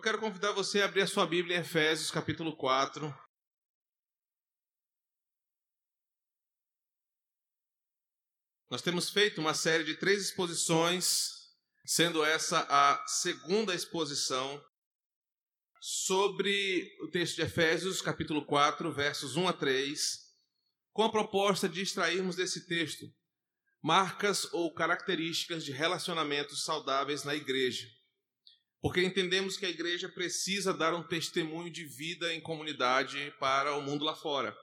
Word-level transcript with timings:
Eu 0.00 0.02
quero 0.02 0.18
convidar 0.18 0.52
você 0.52 0.80
a 0.80 0.86
abrir 0.86 1.02
a 1.02 1.06
sua 1.06 1.26
Bíblia 1.26 1.58
em 1.58 1.60
Efésios, 1.60 2.10
capítulo 2.10 2.56
4. 2.56 3.14
Nós 8.70 8.80
temos 8.80 9.10
feito 9.10 9.42
uma 9.42 9.52
série 9.52 9.84
de 9.84 9.94
três 9.98 10.22
exposições, 10.22 11.50
sendo 11.84 12.24
essa 12.24 12.66
a 12.70 13.06
segunda 13.06 13.74
exposição 13.74 14.64
sobre 15.82 16.96
o 17.02 17.10
texto 17.10 17.36
de 17.36 17.42
Efésios, 17.42 18.00
capítulo 18.00 18.46
4, 18.46 18.90
versos 18.90 19.36
1 19.36 19.48
a 19.48 19.52
3, 19.52 20.18
com 20.94 21.02
a 21.02 21.12
proposta 21.12 21.68
de 21.68 21.82
extrairmos 21.82 22.36
desse 22.36 22.66
texto 22.66 23.04
marcas 23.82 24.50
ou 24.54 24.72
características 24.72 25.62
de 25.62 25.72
relacionamentos 25.72 26.64
saudáveis 26.64 27.22
na 27.22 27.34
igreja. 27.34 27.99
Porque 28.80 29.02
entendemos 29.02 29.56
que 29.56 29.66
a 29.66 29.70
igreja 29.70 30.08
precisa 30.08 30.72
dar 30.72 30.94
um 30.94 31.02
testemunho 31.02 31.70
de 31.70 31.84
vida 31.84 32.32
em 32.32 32.40
comunidade 32.40 33.32
para 33.38 33.74
o 33.76 33.82
mundo 33.82 34.04
lá 34.04 34.14
fora. 34.14 34.56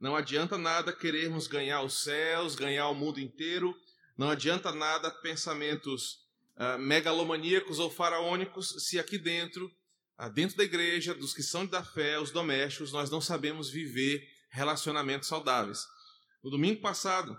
Não 0.00 0.16
adianta 0.16 0.56
nada 0.56 0.94
querermos 0.94 1.46
ganhar 1.46 1.82
os 1.82 2.02
céus, 2.02 2.54
ganhar 2.54 2.88
o 2.88 2.94
mundo 2.94 3.20
inteiro. 3.20 3.76
Não 4.16 4.30
adianta 4.30 4.72
nada 4.72 5.10
pensamentos 5.10 6.26
uh, 6.56 6.78
megalomaníacos 6.78 7.78
ou 7.78 7.90
faraônicos 7.90 8.86
se 8.86 8.98
aqui 8.98 9.18
dentro, 9.18 9.70
uh, 10.18 10.30
dentro 10.30 10.56
da 10.56 10.64
igreja, 10.64 11.14
dos 11.14 11.34
que 11.34 11.42
são 11.42 11.66
da 11.66 11.84
fé, 11.84 12.18
os 12.18 12.30
domésticos, 12.30 12.92
nós 12.92 13.10
não 13.10 13.20
sabemos 13.20 13.68
viver 13.68 14.26
relacionamentos 14.48 15.28
saudáveis. 15.28 15.86
No 16.42 16.50
domingo 16.50 16.80
passado, 16.80 17.38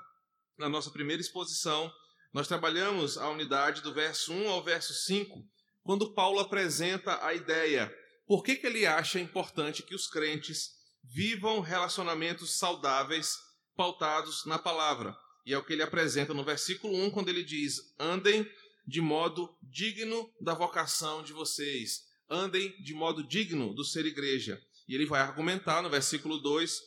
na 0.56 0.70
nossa 0.70 0.92
primeira 0.92 1.22
exposição, 1.22 1.92
nós 2.32 2.48
trabalhamos 2.48 3.18
a 3.18 3.28
unidade 3.28 3.82
do 3.82 3.92
verso 3.92 4.32
1 4.32 4.50
ao 4.50 4.64
verso 4.64 4.94
5, 4.94 5.44
quando 5.84 6.14
Paulo 6.14 6.40
apresenta 6.40 7.24
a 7.26 7.34
ideia 7.34 7.94
por 8.28 8.44
que, 8.44 8.56
que 8.56 8.68
ele 8.68 8.86
acha 8.86 9.20
importante 9.20 9.84
que 9.84 9.96
os 9.96 10.08
crentes 10.08 10.72
vivam 11.04 11.60
relacionamentos 11.60 12.58
saudáveis 12.58 13.36
pautados 13.76 14.46
na 14.46 14.60
palavra. 14.60 15.16
E 15.46 15.54
é 15.54 15.58
o 15.58 15.64
que 15.64 15.74
ele 15.74 15.84
apresenta 15.84 16.34
no 16.34 16.44
versículo 16.44 16.96
1, 16.96 17.12
quando 17.12 17.30
ele 17.30 17.44
diz: 17.44 17.94
andem 18.00 18.50
de 18.88 19.02
modo 19.02 19.54
digno 19.62 20.32
da 20.40 20.54
vocação 20.54 21.24
de 21.24 21.34
vocês, 21.34 22.04
andem 22.30 22.72
de 22.82 22.94
modo 22.94 23.28
digno 23.28 23.74
do 23.74 23.84
ser 23.84 24.06
igreja. 24.06 24.62
E 24.88 24.96
ele 24.96 25.06
vai 25.06 25.22
argumentar 25.22 25.82
no 25.82 25.90
versículo 25.90 26.38
2 26.38 26.80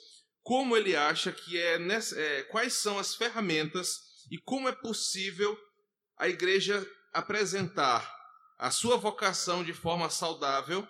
como 0.43 0.77
ele 0.77 0.95
acha 0.95 1.33
que 1.33 1.59
é, 1.59 1.79
é 2.17 2.43
quais 2.45 2.75
são 2.75 2.99
as 2.99 3.15
ferramentas 3.15 3.99
e 4.31 4.39
como 4.39 4.69
é 4.69 4.73
possível 4.73 5.59
a 6.19 6.29
igreja 6.29 6.87
apresentar 7.13 8.24
a 8.59 8.71
sua 8.71 8.97
vocação 8.97 9.65
de 9.65 9.73
forma 9.73 10.09
saudável 10.11 10.87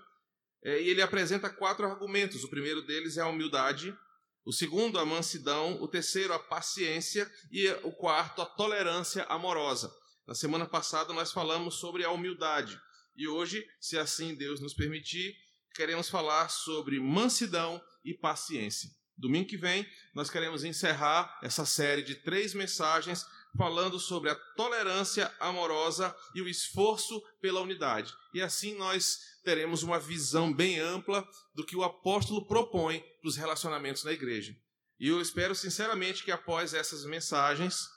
é, 0.62 0.80
e 0.80 0.88
ele 0.88 1.02
apresenta 1.02 1.50
quatro 1.50 1.86
argumentos. 1.86 2.44
O 2.44 2.50
primeiro 2.50 2.82
deles 2.82 3.16
é 3.16 3.20
a 3.20 3.28
humildade, 3.28 3.96
o 4.44 4.52
segundo, 4.52 4.98
a 4.98 5.04
mansidão, 5.04 5.80
o 5.82 5.88
terceiro, 5.88 6.32
a 6.32 6.38
paciência 6.38 7.30
e 7.50 7.68
o 7.82 7.92
quarto, 7.92 8.42
a 8.42 8.46
tolerância 8.46 9.24
amorosa. 9.24 9.92
Na 10.26 10.34
semana 10.34 10.66
passada 10.66 11.12
nós 11.12 11.32
falamos 11.32 11.74
sobre 11.76 12.04
a 12.04 12.10
humildade 12.10 12.80
e 13.16 13.28
hoje, 13.28 13.64
se 13.80 13.96
assim 13.96 14.34
Deus 14.34 14.60
nos 14.60 14.74
permitir, 14.74 15.36
queremos 15.74 16.08
falar 16.08 16.48
sobre 16.48 16.98
mansidão 16.98 17.80
e 18.04 18.12
paciência. 18.12 18.90
Domingo 19.16 19.48
que 19.48 19.56
vem, 19.56 19.86
nós 20.12 20.28
queremos 20.28 20.64
encerrar 20.64 21.38
essa 21.42 21.64
série 21.64 22.02
de 22.02 22.16
três 22.16 22.54
mensagens 22.54 23.24
falando 23.56 23.98
sobre 23.98 24.30
a 24.30 24.34
tolerância 24.56 25.32
amorosa 25.38 26.14
e 26.34 26.42
o 26.42 26.48
esforço 26.48 27.22
pela 27.40 27.60
unidade. 27.60 28.12
E 28.32 28.42
assim 28.42 28.76
nós 28.76 29.18
teremos 29.44 29.82
uma 29.82 29.98
visão 29.98 30.52
bem 30.52 30.80
ampla 30.80 31.26
do 31.54 31.64
que 31.64 31.76
o 31.76 31.84
apóstolo 31.84 32.46
propõe 32.46 33.00
para 33.20 33.28
os 33.28 33.36
relacionamentos 33.36 34.04
na 34.04 34.12
igreja. 34.12 34.56
E 34.98 35.08
eu 35.08 35.20
espero 35.20 35.54
sinceramente 35.54 36.24
que 36.24 36.30
após 36.30 36.72
essas 36.72 37.04
mensagens, 37.04 37.88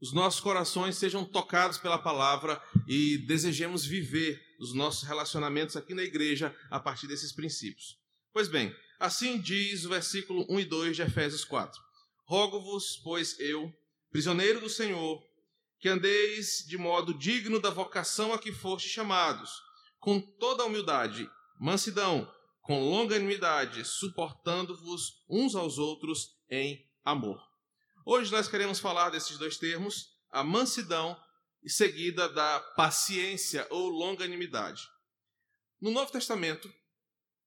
os 0.00 0.12
nossos 0.12 0.40
corações 0.40 0.96
sejam 0.96 1.24
tocados 1.24 1.78
pela 1.78 1.98
palavra 1.98 2.62
e 2.86 3.18
desejemos 3.18 3.84
viver 3.84 4.40
os 4.58 4.74
nossos 4.74 5.02
relacionamentos 5.02 5.76
aqui 5.76 5.94
na 5.94 6.02
igreja 6.02 6.54
a 6.70 6.78
partir 6.78 7.06
desses 7.06 7.32
princípios. 7.32 7.98
Pois 8.32 8.48
bem, 8.48 8.74
assim 8.98 9.40
diz 9.40 9.84
o 9.84 9.90
versículo 9.90 10.46
1 10.48 10.60
e 10.60 10.64
2 10.64 10.96
de 10.96 11.02
Efésios 11.02 11.44
4: 11.44 11.80
Rogo-vos, 12.24 13.00
pois 13.02 13.38
eu, 13.40 13.72
prisioneiro 14.12 14.60
do 14.60 14.68
Senhor, 14.68 15.26
que 15.80 15.88
andeis 15.88 16.64
de 16.68 16.76
modo 16.76 17.14
digno 17.14 17.58
da 17.58 17.70
vocação 17.70 18.32
a 18.32 18.38
que 18.38 18.52
foste 18.52 18.88
chamados 18.88 19.50
com 19.98 20.20
toda 20.20 20.64
humildade, 20.64 21.28
mansidão, 21.58 22.30
com 22.60 22.80
longanimidade, 22.80 23.84
suportando-vos 23.84 25.24
uns 25.28 25.54
aos 25.54 25.78
outros 25.78 26.36
em 26.50 26.86
amor. 27.04 27.40
Hoje 28.04 28.30
nós 28.30 28.48
queremos 28.48 28.78
falar 28.78 29.10
desses 29.10 29.38
dois 29.38 29.56
termos, 29.56 30.10
a 30.30 30.44
mansidão 30.44 31.16
e 31.62 31.70
seguida 31.70 32.28
da 32.28 32.60
paciência 32.76 33.66
ou 33.70 33.88
longanimidade. 33.88 34.88
No 35.80 35.90
Novo 35.90 36.12
Testamento, 36.12 36.72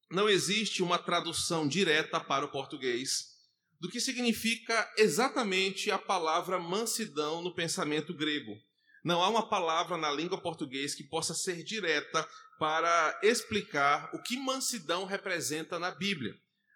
não 0.10 0.28
existe 0.28 0.82
uma 0.82 0.98
tradução 0.98 1.68
direta 1.68 2.20
para 2.20 2.46
o 2.46 2.52
português 2.52 3.35
do 3.80 3.90
que 3.90 4.00
significa 4.00 4.92
exatamente 4.98 5.92
a 5.92 5.98
palavra 5.98 6.60
mansidão 6.60 7.42
no 7.42 7.54
pensamento 7.54 8.14
grego. 8.14 8.58
Não 9.04 9.22
há 9.22 9.30
uma 9.30 9.48
palavra 9.48 9.98
na 9.98 10.12
língua 10.12 10.42
portuguesa 10.42 10.96
que 10.96 11.04
possa 11.04 11.34
ser 11.34 11.64
direta 11.64 12.28
para 12.58 13.20
explicar 13.22 14.10
o 14.14 14.22
que 14.22 14.38
mansidão 14.38 15.06
representa 15.06 15.78
na 15.78 15.92
Bíblia. 15.92 16.36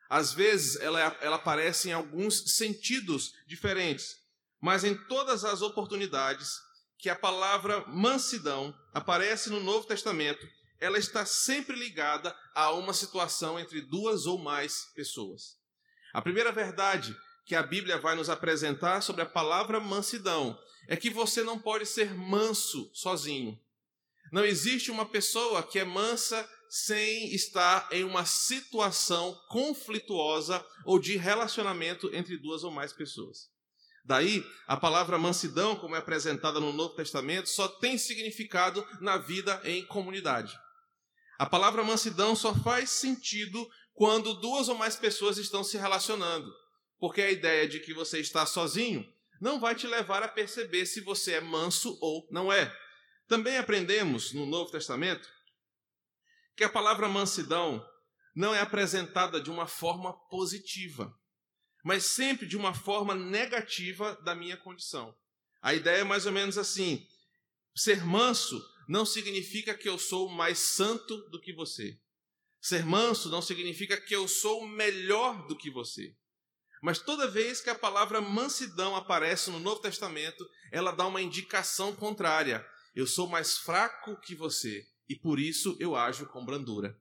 Às 0.10 0.34
vezes 0.34 0.76
ela, 0.82 1.00
ela 1.22 1.36
aparece 1.36 1.90
em 1.90 1.94
alguns 1.94 2.56
sentidos 2.56 3.34
diferentes, 3.48 4.18
mas 4.60 4.84
em 4.84 4.96
todas 5.08 5.46
as 5.46 5.62
oportunidades 5.62 6.60
que 6.98 7.10
a 7.10 7.16
palavra 7.16 7.86
mansidão 7.88 8.76
aparece 8.94 9.50
no 9.50 9.60
Novo 9.60 9.88
Testamento, 9.88 10.46
ela 10.80 10.98
está 10.98 11.26
sempre 11.26 11.76
ligada 11.76 12.36
a 12.54 12.72
uma 12.72 12.94
situação 12.94 13.60
entre 13.60 13.82
duas 13.82 14.26
ou 14.26 14.38
mais 14.38 14.86
pessoas. 14.96 15.59
A 16.20 16.22
primeira 16.22 16.52
verdade 16.52 17.16
que 17.46 17.56
a 17.56 17.64
Bíblia 17.64 17.98
vai 17.98 18.14
nos 18.14 18.30
apresentar 18.30 19.00
sobre 19.00 19.22
a 19.22 19.26
palavra 19.26 19.80
mansidão 19.80 20.60
é 20.90 20.98
que 20.98 21.10
você 21.10 21.44
não 21.44 21.58
pode 21.58 21.86
ser 21.86 22.14
manso 22.14 22.92
sozinho. 22.94 23.58
Não 24.30 24.44
existe 24.44 24.92
uma 24.92 25.06
pessoa 25.06 25.64
que 25.64 25.80
é 25.80 25.86
mansa 25.86 26.46
sem 26.70 27.34
estar 27.34 27.88
em 27.94 28.04
uma 28.04 28.26
situação 28.26 29.34
conflituosa 29.48 30.62
ou 30.84 31.00
de 31.00 31.16
relacionamento 31.16 32.14
entre 32.14 32.36
duas 32.36 32.66
ou 32.66 32.70
mais 32.70 32.92
pessoas. 32.92 33.50
Daí, 34.04 34.46
a 34.68 34.76
palavra 34.76 35.18
mansidão, 35.18 35.74
como 35.74 35.96
é 35.96 36.00
apresentada 36.00 36.60
no 36.60 36.74
Novo 36.74 36.96
Testamento, 36.96 37.48
só 37.48 37.66
tem 37.66 37.98
significado 37.98 38.86
na 39.00 39.18
vida 39.18 39.62
em 39.64 39.86
comunidade. 39.86 40.54
A 41.40 41.46
palavra 41.46 41.82
mansidão 41.86 42.36
só 42.36 42.54
faz 42.54 42.90
sentido 42.90 43.66
quando 44.00 44.34
duas 44.34 44.70
ou 44.70 44.76
mais 44.76 44.96
pessoas 44.96 45.38
estão 45.38 45.62
se 45.62 45.78
relacionando, 45.78 46.56
porque 46.98 47.22
a 47.22 47.30
ideia 47.30 47.68
de 47.68 47.82
que 47.82 47.94
você 47.94 48.22
está 48.22 48.46
sozinho 48.46 49.06
não 49.42 49.60
vai 49.60 49.76
te 49.76 49.88
levar 49.88 50.24
a 50.24 50.28
perceber 50.30 50.86
se 50.86 51.02
você 51.02 51.34
é 51.34 51.42
manso 51.42 51.98
ou 52.00 52.26
não 52.32 52.50
é. 52.50 52.74
Também 53.28 53.58
aprendemos 53.58 54.32
no 54.32 54.46
Novo 54.46 54.72
Testamento 54.72 55.30
que 56.56 56.64
a 56.64 56.70
palavra 56.70 57.10
mansidão 57.10 57.86
não 58.34 58.56
é 58.56 58.62
apresentada 58.62 59.42
de 59.42 59.52
uma 59.52 59.68
forma 59.68 60.14
positiva, 60.30 61.14
mas 61.84 62.06
sempre 62.06 62.48
de 62.48 62.56
uma 62.56 62.74
forma 62.74 63.14
negativa 63.14 64.16
da 64.24 64.34
minha 64.34 64.56
condição. 64.56 65.14
A 65.62 65.74
ideia 65.74 66.00
é 66.00 66.06
mais 66.06 66.26
ou 66.26 66.32
menos 66.32 66.58
assim: 66.58 67.06
ser 67.76 68.06
manso 68.06 68.66
não 68.88 69.06
significa 69.06 69.74
que 69.74 69.90
eu 69.90 70.00
sou 70.00 70.30
mais 70.30 70.58
santo 70.58 71.18
do 71.30 71.38
que 71.38 71.52
você. 71.52 72.00
Ser 72.62 72.86
manso 72.86 73.30
não 73.30 73.42
significa 73.42 74.00
que 74.00 74.16
eu 74.16 74.28
sou 74.28 74.68
melhor 74.68 75.48
do 75.48 75.56
que 75.56 75.70
você. 75.70 76.14
Mas 76.82 77.00
toda 77.00 77.28
vez 77.28 77.62
que 77.62 77.70
a 77.70 77.76
palavra 77.76 78.22
mansidão 78.22 78.96
aparece 78.96 79.50
no 79.50 79.60
Novo 79.60 79.82
Testamento, 79.82 80.48
ela 80.72 80.92
dá 80.92 81.06
uma 81.06 81.22
indicação 81.22 81.96
contrária. 81.96 82.66
Eu 82.96 83.06
sou 83.06 83.28
mais 83.28 83.58
fraco 83.58 84.20
que 84.22 84.36
você 84.36 84.86
e 85.08 85.16
por 85.16 85.40
isso 85.40 85.76
eu 85.80 85.96
ajo 85.96 86.26
com 86.28 86.46
brandura. 86.46 86.98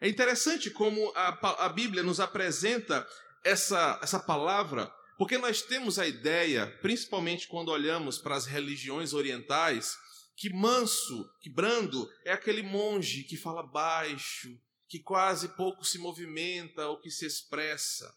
É 0.00 0.08
interessante 0.08 0.70
como 0.70 1.12
a, 1.14 1.64
a 1.66 1.68
Bíblia 1.68 2.02
nos 2.02 2.20
apresenta 2.20 3.06
essa, 3.44 3.98
essa 4.02 4.18
palavra, 4.18 4.92
porque 5.18 5.38
nós 5.38 5.62
temos 5.62 5.98
a 5.98 6.06
ideia, 6.06 6.66
principalmente 6.82 7.46
quando 7.46 7.70
olhamos 7.70 8.18
para 8.18 8.36
as 8.36 8.46
religiões 8.46 9.12
orientais, 9.12 9.96
que 10.36 10.52
manso, 10.52 11.30
que 11.40 11.48
brando, 11.48 12.10
é 12.24 12.32
aquele 12.32 12.62
monge 12.62 13.22
que 13.22 13.36
fala 13.36 13.62
baixo, 13.62 14.58
que 14.88 14.98
quase 14.98 15.48
pouco 15.50 15.84
se 15.84 15.98
movimenta 15.98 16.86
ou 16.88 17.00
que 17.00 17.10
se 17.10 17.26
expressa. 17.26 18.14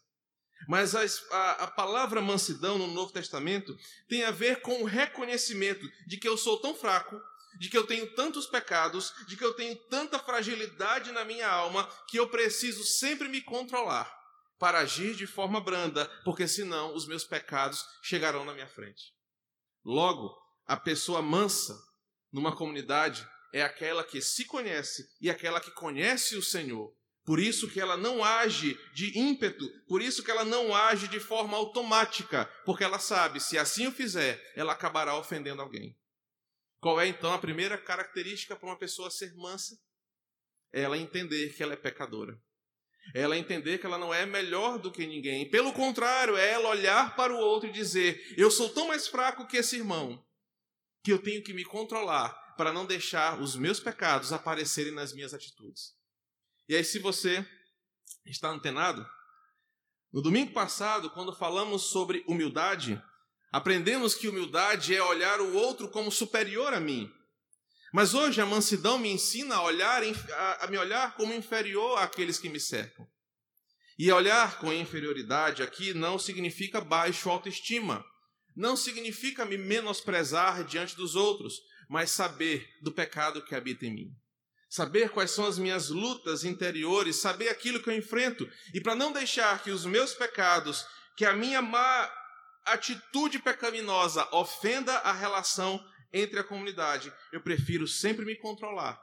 Mas 0.66 0.94
a, 0.94 1.02
a, 1.30 1.50
a, 1.64 1.66
palavra 1.68 2.20
mansidão 2.20 2.78
no 2.78 2.88
Novo 2.88 3.12
Testamento 3.12 3.76
tem 4.08 4.24
a 4.24 4.30
ver 4.30 4.60
com 4.60 4.82
o 4.82 4.86
reconhecimento 4.86 5.88
de 6.06 6.16
que 6.16 6.28
eu 6.28 6.36
sou 6.36 6.58
tão 6.60 6.74
fraco, 6.74 7.20
de 7.58 7.68
que 7.68 7.78
eu 7.78 7.86
tenho 7.86 8.12
tantos 8.14 8.46
pecados, 8.46 9.12
de 9.26 9.36
que 9.36 9.44
eu 9.44 9.54
tenho 9.54 9.76
tanta 9.88 10.18
fragilidade 10.18 11.12
na 11.12 11.24
minha 11.24 11.48
alma, 11.48 11.88
que 12.08 12.18
eu 12.18 12.28
preciso 12.28 12.84
sempre 12.84 13.28
me 13.28 13.40
controlar 13.40 14.12
para 14.58 14.80
agir 14.80 15.14
de 15.14 15.26
forma 15.26 15.60
branda, 15.60 16.06
porque 16.24 16.48
senão 16.48 16.94
os 16.94 17.06
meus 17.06 17.24
pecados 17.24 17.84
chegarão 18.02 18.44
na 18.44 18.52
minha 18.52 18.68
frente. 18.68 19.14
Logo, 19.84 20.36
a 20.66 20.76
pessoa 20.76 21.22
mansa 21.22 21.78
numa 22.32 22.54
comunidade 22.54 23.26
é 23.52 23.62
aquela 23.62 24.04
que 24.04 24.20
se 24.20 24.44
conhece 24.44 25.08
e 25.20 25.30
aquela 25.30 25.60
que 25.60 25.70
conhece 25.70 26.36
o 26.36 26.42
Senhor. 26.42 26.94
Por 27.24 27.38
isso 27.38 27.68
que 27.68 27.78
ela 27.78 27.96
não 27.96 28.24
age 28.24 28.78
de 28.94 29.18
ímpeto, 29.18 29.68
por 29.86 30.00
isso 30.00 30.22
que 30.22 30.30
ela 30.30 30.46
não 30.46 30.74
age 30.74 31.08
de 31.08 31.20
forma 31.20 31.58
automática, 31.58 32.46
porque 32.64 32.82
ela 32.82 32.98
sabe, 32.98 33.38
se 33.38 33.58
assim 33.58 33.86
o 33.86 33.92
fizer, 33.92 34.42
ela 34.56 34.72
acabará 34.72 35.14
ofendendo 35.14 35.60
alguém. 35.60 35.94
Qual 36.80 36.98
é 36.98 37.06
então 37.06 37.32
a 37.32 37.38
primeira 37.38 37.76
característica 37.76 38.56
para 38.56 38.68
uma 38.68 38.78
pessoa 38.78 39.10
ser 39.10 39.34
mansa? 39.34 39.78
É 40.72 40.80
ela 40.82 40.96
entender 40.96 41.54
que 41.54 41.62
ela 41.62 41.74
é 41.74 41.76
pecadora. 41.76 42.40
É 43.14 43.20
ela 43.20 43.36
entender 43.36 43.78
que 43.78 43.86
ela 43.86 43.98
não 43.98 44.12
é 44.12 44.24
melhor 44.24 44.78
do 44.78 44.92
que 44.92 45.06
ninguém. 45.06 45.50
Pelo 45.50 45.72
contrário, 45.72 46.36
é 46.36 46.52
ela 46.52 46.70
olhar 46.70 47.16
para 47.16 47.34
o 47.34 47.38
outro 47.38 47.68
e 47.68 47.72
dizer: 47.72 48.34
Eu 48.36 48.50
sou 48.50 48.68
tão 48.68 48.88
mais 48.88 49.06
fraco 49.06 49.46
que 49.46 49.56
esse 49.56 49.76
irmão, 49.76 50.24
que 51.02 51.12
eu 51.12 51.18
tenho 51.18 51.42
que 51.42 51.52
me 51.52 51.64
controlar 51.64 52.47
para 52.58 52.72
não 52.72 52.84
deixar 52.84 53.40
os 53.40 53.54
meus 53.54 53.78
pecados 53.78 54.32
aparecerem 54.32 54.92
nas 54.92 55.12
minhas 55.12 55.32
atitudes. 55.32 55.94
E 56.68 56.74
aí, 56.74 56.82
se 56.82 56.98
você 56.98 57.46
está 58.26 58.50
antenado, 58.50 59.08
no 60.12 60.20
domingo 60.20 60.52
passado, 60.52 61.08
quando 61.10 61.32
falamos 61.32 61.84
sobre 61.84 62.24
humildade, 62.26 63.00
aprendemos 63.52 64.16
que 64.16 64.26
humildade 64.26 64.92
é 64.92 65.00
olhar 65.00 65.40
o 65.40 65.54
outro 65.54 65.88
como 65.88 66.10
superior 66.10 66.74
a 66.74 66.80
mim. 66.80 67.08
Mas 67.92 68.12
hoje 68.12 68.40
a 68.40 68.46
mansidão 68.46 68.98
me 68.98 69.08
ensina 69.08 69.54
a 69.54 69.62
olhar 69.62 70.02
a, 70.60 70.66
me 70.66 70.76
olhar 70.76 71.14
como 71.14 71.32
inferior 71.32 71.96
àqueles 71.98 72.40
que 72.40 72.48
me 72.48 72.58
cercam. 72.58 73.08
E 73.96 74.10
olhar 74.10 74.58
com 74.58 74.72
inferioridade 74.72 75.62
aqui 75.62 75.94
não 75.94 76.18
significa 76.18 76.80
baixo 76.80 77.30
autoestima, 77.30 78.04
não 78.56 78.76
significa 78.76 79.44
me 79.44 79.56
menosprezar 79.56 80.64
diante 80.64 80.96
dos 80.96 81.14
outros, 81.14 81.67
mas 81.88 82.10
saber 82.10 82.68
do 82.82 82.92
pecado 82.92 83.44
que 83.44 83.54
habita 83.54 83.86
em 83.86 83.94
mim. 83.94 84.16
Saber 84.68 85.10
quais 85.10 85.30
são 85.30 85.46
as 85.46 85.58
minhas 85.58 85.88
lutas 85.88 86.44
interiores, 86.44 87.16
saber 87.16 87.48
aquilo 87.48 87.82
que 87.82 87.88
eu 87.88 87.96
enfrento, 87.96 88.46
e 88.74 88.80
para 88.80 88.94
não 88.94 89.12
deixar 89.12 89.62
que 89.62 89.70
os 89.70 89.86
meus 89.86 90.12
pecados, 90.12 90.86
que 91.16 91.24
a 91.24 91.32
minha 91.32 91.62
má 91.62 92.12
atitude 92.66 93.38
pecaminosa 93.38 94.28
ofenda 94.34 94.92
a 94.98 95.12
relação 95.12 95.82
entre 96.12 96.38
a 96.38 96.44
comunidade, 96.44 97.12
eu 97.32 97.40
prefiro 97.40 97.88
sempre 97.88 98.26
me 98.26 98.36
controlar 98.36 99.00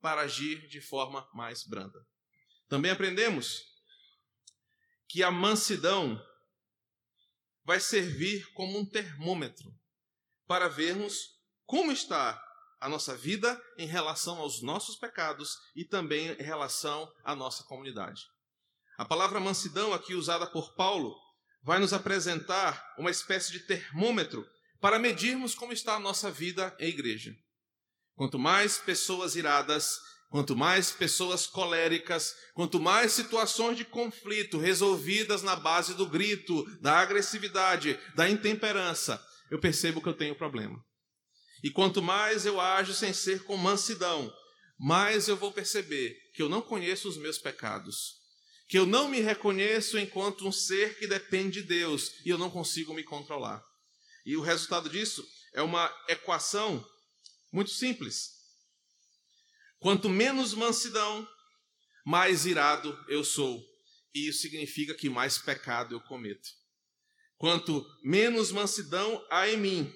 para 0.00 0.22
agir 0.22 0.66
de 0.68 0.80
forma 0.80 1.28
mais 1.34 1.64
branda. 1.64 1.98
Também 2.68 2.90
aprendemos 2.90 3.62
que 5.08 5.22
a 5.22 5.30
mansidão 5.30 6.18
vai 7.64 7.78
servir 7.78 8.50
como 8.54 8.78
um 8.78 8.86
termômetro 8.86 9.70
para 10.46 10.68
vermos 10.68 11.41
como 11.66 11.92
está 11.92 12.40
a 12.80 12.88
nossa 12.88 13.16
vida 13.16 13.60
em 13.78 13.86
relação 13.86 14.38
aos 14.38 14.60
nossos 14.60 14.96
pecados 14.96 15.56
e 15.76 15.84
também 15.84 16.28
em 16.32 16.42
relação 16.42 17.10
à 17.24 17.34
nossa 17.34 17.62
comunidade. 17.64 18.22
A 18.98 19.04
palavra 19.04 19.38
mansidão, 19.38 19.94
aqui 19.94 20.14
usada 20.14 20.46
por 20.46 20.74
Paulo, 20.74 21.14
vai 21.62 21.78
nos 21.78 21.92
apresentar 21.92 22.84
uma 22.98 23.10
espécie 23.10 23.52
de 23.52 23.60
termômetro 23.60 24.44
para 24.80 24.98
medirmos 24.98 25.54
como 25.54 25.72
está 25.72 25.94
a 25.94 26.00
nossa 26.00 26.30
vida 26.30 26.74
em 26.80 26.88
igreja. 26.88 27.32
Quanto 28.16 28.38
mais 28.38 28.78
pessoas 28.78 29.36
iradas, 29.36 29.96
quanto 30.28 30.56
mais 30.56 30.90
pessoas 30.90 31.46
coléricas, 31.46 32.34
quanto 32.52 32.80
mais 32.80 33.12
situações 33.12 33.76
de 33.76 33.84
conflito 33.84 34.58
resolvidas 34.58 35.42
na 35.42 35.54
base 35.54 35.94
do 35.94 36.06
grito, 36.06 36.64
da 36.80 36.98
agressividade, 36.98 37.98
da 38.16 38.28
intemperança, 38.28 39.24
eu 39.50 39.60
percebo 39.60 40.02
que 40.02 40.08
eu 40.08 40.16
tenho 40.16 40.34
problema. 40.34 40.82
E 41.62 41.70
quanto 41.70 42.02
mais 42.02 42.44
eu 42.44 42.60
ajo 42.60 42.92
sem 42.92 43.12
ser 43.12 43.44
com 43.44 43.56
mansidão, 43.56 44.32
mais 44.78 45.28
eu 45.28 45.36
vou 45.36 45.52
perceber 45.52 46.18
que 46.34 46.42
eu 46.42 46.48
não 46.48 46.60
conheço 46.60 47.08
os 47.08 47.16
meus 47.16 47.38
pecados, 47.38 48.20
que 48.68 48.78
eu 48.78 48.84
não 48.84 49.08
me 49.08 49.20
reconheço 49.20 49.98
enquanto 49.98 50.46
um 50.46 50.52
ser 50.52 50.98
que 50.98 51.06
depende 51.06 51.62
de 51.62 51.68
Deus 51.68 52.12
e 52.24 52.30
eu 52.30 52.38
não 52.38 52.50
consigo 52.50 52.92
me 52.92 53.04
controlar. 53.04 53.62
E 54.24 54.36
o 54.36 54.40
resultado 54.40 54.88
disso 54.88 55.24
é 55.54 55.62
uma 55.62 55.92
equação 56.08 56.84
muito 57.52 57.70
simples. 57.70 58.30
Quanto 59.78 60.08
menos 60.08 60.54
mansidão, 60.54 61.28
mais 62.04 62.46
irado 62.46 62.96
eu 63.08 63.24
sou. 63.24 63.62
E 64.14 64.28
isso 64.28 64.40
significa 64.40 64.94
que 64.94 65.08
mais 65.08 65.38
pecado 65.38 65.94
eu 65.94 66.00
cometo. 66.00 66.48
Quanto 67.36 67.84
menos 68.02 68.52
mansidão 68.52 69.24
há 69.30 69.48
em 69.48 69.56
mim, 69.56 69.94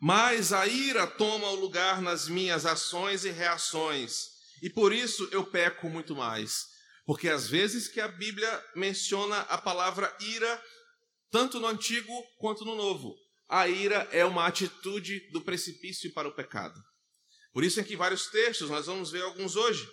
mais 0.00 0.52
a 0.52 0.66
ira 0.66 1.06
toma 1.06 1.48
o 1.50 1.56
lugar 1.56 2.00
nas 2.00 2.28
minhas 2.28 2.64
ações 2.64 3.24
e 3.24 3.30
reações. 3.30 4.28
E 4.62 4.70
por 4.70 4.92
isso 4.92 5.28
eu 5.32 5.44
peco 5.44 5.88
muito 5.88 6.14
mais. 6.14 6.66
Porque 7.04 7.28
às 7.28 7.48
vezes 7.48 7.88
que 7.88 8.00
a 8.00 8.08
Bíblia 8.08 8.64
menciona 8.76 9.40
a 9.42 9.56
palavra 9.56 10.14
ira, 10.20 10.62
tanto 11.30 11.58
no 11.58 11.66
Antigo 11.66 12.12
quanto 12.38 12.64
no 12.64 12.74
Novo, 12.74 13.16
a 13.48 13.66
ira 13.66 14.06
é 14.12 14.24
uma 14.24 14.46
atitude 14.46 15.20
do 15.30 15.40
precipício 15.40 16.12
para 16.12 16.28
o 16.28 16.34
pecado. 16.34 16.78
Por 17.52 17.64
isso 17.64 17.80
é 17.80 17.82
que 17.82 17.96
vários 17.96 18.26
textos, 18.26 18.68
nós 18.68 18.86
vamos 18.86 19.10
ver 19.10 19.22
alguns 19.22 19.56
hoje, 19.56 19.88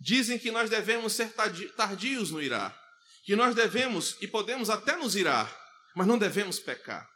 dizem 0.00 0.38
que 0.38 0.50
nós 0.50 0.70
devemos 0.70 1.12
ser 1.12 1.32
tardios 1.32 2.30
no 2.30 2.40
irar, 2.40 2.78
que 3.24 3.34
nós 3.34 3.54
devemos 3.54 4.16
e 4.20 4.28
podemos 4.28 4.70
até 4.70 4.96
nos 4.96 5.16
irar, 5.16 5.52
mas 5.96 6.06
não 6.06 6.16
devemos 6.16 6.58
pecar. 6.60 7.08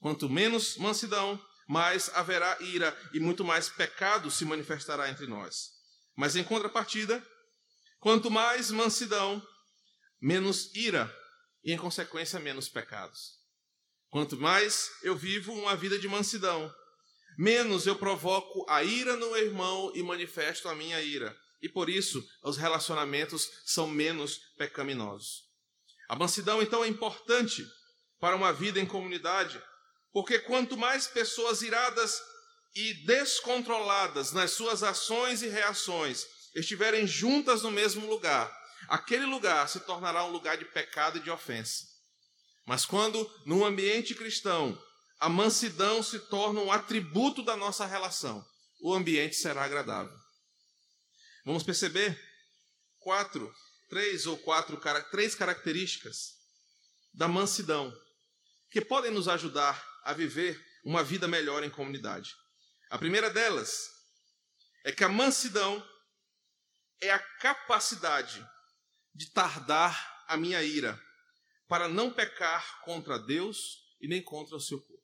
Quanto 0.00 0.28
menos 0.28 0.76
mansidão, 0.76 1.40
mais 1.66 2.08
haverá 2.14 2.56
ira 2.60 2.96
e 3.12 3.20
muito 3.20 3.44
mais 3.44 3.68
pecado 3.68 4.30
se 4.30 4.44
manifestará 4.44 5.10
entre 5.10 5.26
nós. 5.26 5.70
Mas 6.14 6.36
em 6.36 6.44
contrapartida, 6.44 7.24
quanto 7.98 8.30
mais 8.30 8.70
mansidão, 8.70 9.46
menos 10.20 10.74
ira 10.74 11.12
e 11.64 11.72
em 11.72 11.76
consequência 11.76 12.38
menos 12.38 12.68
pecados. 12.68 13.36
Quanto 14.08 14.36
mais 14.36 14.90
eu 15.02 15.16
vivo 15.16 15.52
uma 15.52 15.76
vida 15.76 15.98
de 15.98 16.08
mansidão, 16.08 16.72
menos 17.36 17.86
eu 17.86 17.96
provoco 17.96 18.64
a 18.68 18.82
ira 18.82 19.16
no 19.16 19.32
meu 19.32 19.38
irmão 19.38 19.92
e 19.94 20.02
manifesto 20.02 20.68
a 20.68 20.74
minha 20.74 21.00
ira. 21.02 21.36
E 21.60 21.68
por 21.68 21.90
isso 21.90 22.26
os 22.42 22.56
relacionamentos 22.56 23.50
são 23.64 23.88
menos 23.88 24.38
pecaminosos. 24.56 25.44
A 26.08 26.14
mansidão, 26.14 26.62
então, 26.62 26.84
é 26.84 26.88
importante 26.88 27.66
para 28.20 28.36
uma 28.36 28.52
vida 28.52 28.80
em 28.80 28.86
comunidade, 28.86 29.60
porque 30.16 30.38
quanto 30.38 30.78
mais 30.78 31.06
pessoas 31.06 31.60
iradas 31.60 32.22
e 32.74 32.94
descontroladas 33.04 34.32
nas 34.32 34.52
suas 34.52 34.82
ações 34.82 35.42
e 35.42 35.46
reações 35.46 36.26
estiverem 36.54 37.06
juntas 37.06 37.62
no 37.62 37.70
mesmo 37.70 38.06
lugar, 38.06 38.50
aquele 38.88 39.26
lugar 39.26 39.68
se 39.68 39.78
tornará 39.80 40.24
um 40.24 40.30
lugar 40.30 40.56
de 40.56 40.64
pecado 40.64 41.18
e 41.18 41.20
de 41.20 41.30
ofensa. 41.30 41.84
Mas 42.64 42.86
quando, 42.86 43.30
num 43.44 43.62
ambiente 43.62 44.14
cristão, 44.14 44.82
a 45.20 45.28
mansidão 45.28 46.02
se 46.02 46.18
torna 46.18 46.62
um 46.62 46.72
atributo 46.72 47.42
da 47.42 47.54
nossa 47.54 47.84
relação, 47.84 48.42
o 48.80 48.94
ambiente 48.94 49.36
será 49.36 49.64
agradável. 49.64 50.16
Vamos 51.44 51.62
perceber 51.62 52.18
quatro, 53.00 53.54
três 53.90 54.24
ou 54.24 54.38
quatro, 54.38 54.80
três 55.10 55.34
características 55.34 56.36
da 57.12 57.28
mansidão 57.28 57.94
que 58.70 58.80
podem 58.80 59.10
nos 59.10 59.28
ajudar 59.28 59.95
a 60.06 60.12
viver 60.12 60.64
uma 60.84 61.02
vida 61.02 61.26
melhor 61.26 61.64
em 61.64 61.70
comunidade. 61.70 62.32
A 62.88 62.96
primeira 62.96 63.28
delas 63.28 63.90
é 64.84 64.92
que 64.92 65.02
a 65.02 65.08
mansidão 65.08 65.84
é 67.00 67.10
a 67.10 67.18
capacidade 67.18 68.48
de 69.12 69.28
tardar 69.32 70.24
a 70.28 70.36
minha 70.36 70.62
ira 70.62 70.96
para 71.66 71.88
não 71.88 72.12
pecar 72.12 72.80
contra 72.82 73.18
Deus 73.18 73.84
e 74.00 74.06
nem 74.06 74.22
contra 74.22 74.54
o 74.54 74.60
seu 74.60 74.80
corpo. 74.80 75.02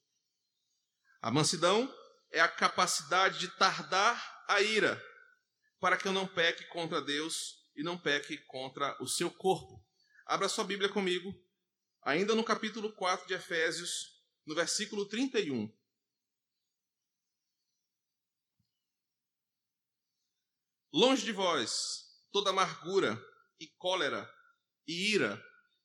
A 1.21 1.33
mansidão 1.33 1.93
é 2.31 2.41
a 2.41 2.49
capacidade 2.49 3.41
de 3.41 3.49
tardar 3.57 4.45
a 4.47 4.61
ira, 4.61 5.03
para 5.81 5.97
que 5.97 6.07
eu 6.07 6.13
não 6.13 6.29
peque 6.29 6.65
contra 6.67 7.03
Deus 7.03 7.57
e 7.75 7.83
não 7.83 7.99
peque 7.99 8.39
contra 8.47 8.97
o 9.03 9.09
seu 9.09 9.29
corpo. 9.33 9.85
Abra 10.27 10.49
sua 10.49 10.63
Bíblia 10.63 10.89
comigo, 10.89 11.35
ainda 12.03 12.37
no 12.37 12.45
capítulo 12.45 12.93
4 12.93 13.27
de 13.27 13.35
Efésios, 13.35 14.22
no 14.47 14.55
versículo 14.55 15.07
31. 15.07 15.73
Longe 20.93 21.25
de 21.25 21.33
vós 21.33 22.23
toda 22.31 22.51
amargura 22.51 23.19
e 23.59 23.67
cólera 23.79 24.29
e 24.87 25.13
ira 25.13 25.43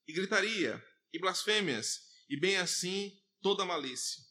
e 0.08 0.14
gritaria, 0.14 0.82
e 1.12 1.20
blasfêmias, 1.20 2.08
e 2.30 2.40
bem 2.40 2.58
assim 2.58 3.22
toda 3.42 3.66
malícia. 3.66 4.24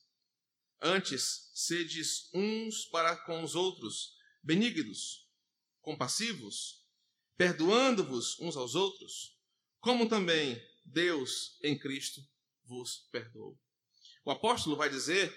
Antes, 0.81 1.51
sedes 1.55 2.31
uns 2.35 2.87
para 2.87 3.17
com 3.25 3.43
os 3.43 3.55
outros, 3.55 4.17
benignos, 4.43 5.31
compassivos, 5.81 6.85
perdoando-vos 7.37 8.39
uns 8.41 8.57
aos 8.57 8.75
outros, 8.75 9.39
como 9.81 10.09
também 10.09 10.61
Deus 10.85 11.59
em 11.63 11.79
Cristo 11.79 12.21
vos 12.65 13.09
perdoou. 13.11 13.59
O 14.27 14.33
apóstolo 14.33 14.75
vai 14.75 14.91
dizer 14.91 15.33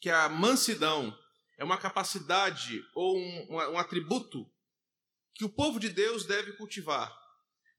que 0.00 0.08
a 0.08 0.30
mansidão 0.30 1.14
é 1.58 1.62
uma 1.62 1.76
capacidade 1.76 2.82
ou 2.94 3.18
um, 3.18 3.46
um, 3.50 3.78
atributo 3.78 4.50
que 5.34 5.44
o 5.44 5.48
povo 5.50 5.78
de 5.78 5.90
Deus 5.90 6.24
deve 6.24 6.54
cultivar 6.54 7.14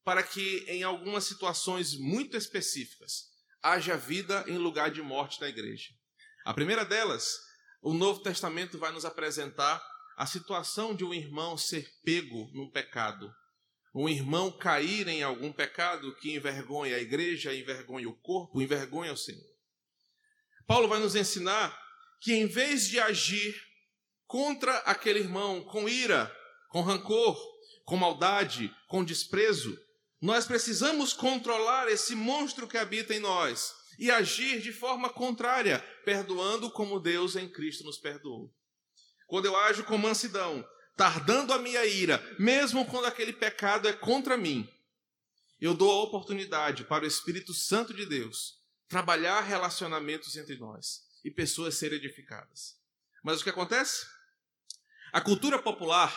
para 0.04 0.22
que, 0.22 0.64
em 0.68 0.84
algumas 0.84 1.24
situações 1.24 1.96
muito 1.96 2.38
específicas, 2.38 3.32
haja 3.60 3.98
vida 3.98 4.46
em 4.48 4.60
lugar 4.60 4.92
de 4.92 5.02
morte 5.02 5.42
na 5.42 5.50
igreja. 5.50 5.90
A 6.46 6.54
primeira 6.54 6.86
delas, 6.86 7.40
o 7.82 7.92
Novo 7.92 8.22
Testamento 8.22 8.78
vai 8.78 8.92
nos 8.92 9.06
apresentar 9.06 9.84
a 10.16 10.28
situação 10.28 10.96
de 10.96 11.04
um 11.04 11.12
irmão 11.12 11.58
ser 11.58 11.92
pego 12.04 12.52
num 12.54 12.70
pecado, 12.70 13.34
um 13.96 14.08
irmão 14.08 14.52
cair 14.52 15.08
em 15.08 15.24
algum 15.24 15.52
pecado 15.52 16.16
que 16.18 16.36
envergonha 16.36 16.98
a 16.98 17.02
igreja, 17.02 17.52
envergonha 17.52 18.08
o 18.08 18.16
corpo, 18.16 18.62
envergonha 18.62 19.12
o 19.12 19.18
Senhor. 19.18 19.49
Paulo 20.70 20.88
vai 20.88 21.00
nos 21.00 21.16
ensinar 21.16 21.76
que 22.22 22.32
em 22.32 22.46
vez 22.46 22.88
de 22.88 23.00
agir 23.00 23.60
contra 24.28 24.72
aquele 24.82 25.18
irmão 25.18 25.64
com 25.64 25.90
ira, 25.90 26.32
com 26.70 26.82
rancor, 26.82 27.36
com 27.84 27.98
maldade, 27.98 28.72
com 28.88 29.04
desprezo, 29.04 29.76
nós 30.22 30.46
precisamos 30.46 31.12
controlar 31.12 31.88
esse 31.88 32.14
monstro 32.14 32.68
que 32.68 32.78
habita 32.78 33.16
em 33.16 33.20
nós 33.20 33.74
e 33.98 34.12
agir 34.12 34.62
de 34.62 34.72
forma 34.72 35.10
contrária, 35.10 35.80
perdoando 36.06 36.70
como 36.70 37.00
Deus 37.00 37.36
em 37.36 37.50
Cristo 37.50 37.84
nos 37.84 37.98
perdoou. 37.98 38.54
Quando 39.26 39.48
eu 39.48 39.58
ajo 39.58 39.84
com 39.86 39.98
mansidão, 39.98 40.64
tardando 40.96 41.52
a 41.52 41.58
minha 41.58 41.84
ira, 41.84 42.24
mesmo 42.38 42.86
quando 42.86 43.06
aquele 43.06 43.34
pecado 43.34 43.88
é 43.88 43.94
contra 43.94 44.38
mim, 44.38 44.70
eu 45.60 45.74
dou 45.74 45.90
a 45.90 46.04
oportunidade 46.04 46.84
para 46.84 47.06
o 47.06 47.08
Espírito 47.08 47.56
Santo 47.56 47.92
de 47.92 48.06
Deus 48.06 48.59
trabalhar 48.90 49.42
relacionamentos 49.42 50.36
entre 50.36 50.58
nós 50.58 51.08
e 51.24 51.30
pessoas 51.32 51.76
serem 51.76 52.00
edificadas. 52.00 52.78
Mas 53.24 53.40
o 53.40 53.44
que 53.44 53.50
acontece? 53.50 54.06
A 55.14 55.22
cultura 55.22 55.62
popular 55.62 56.12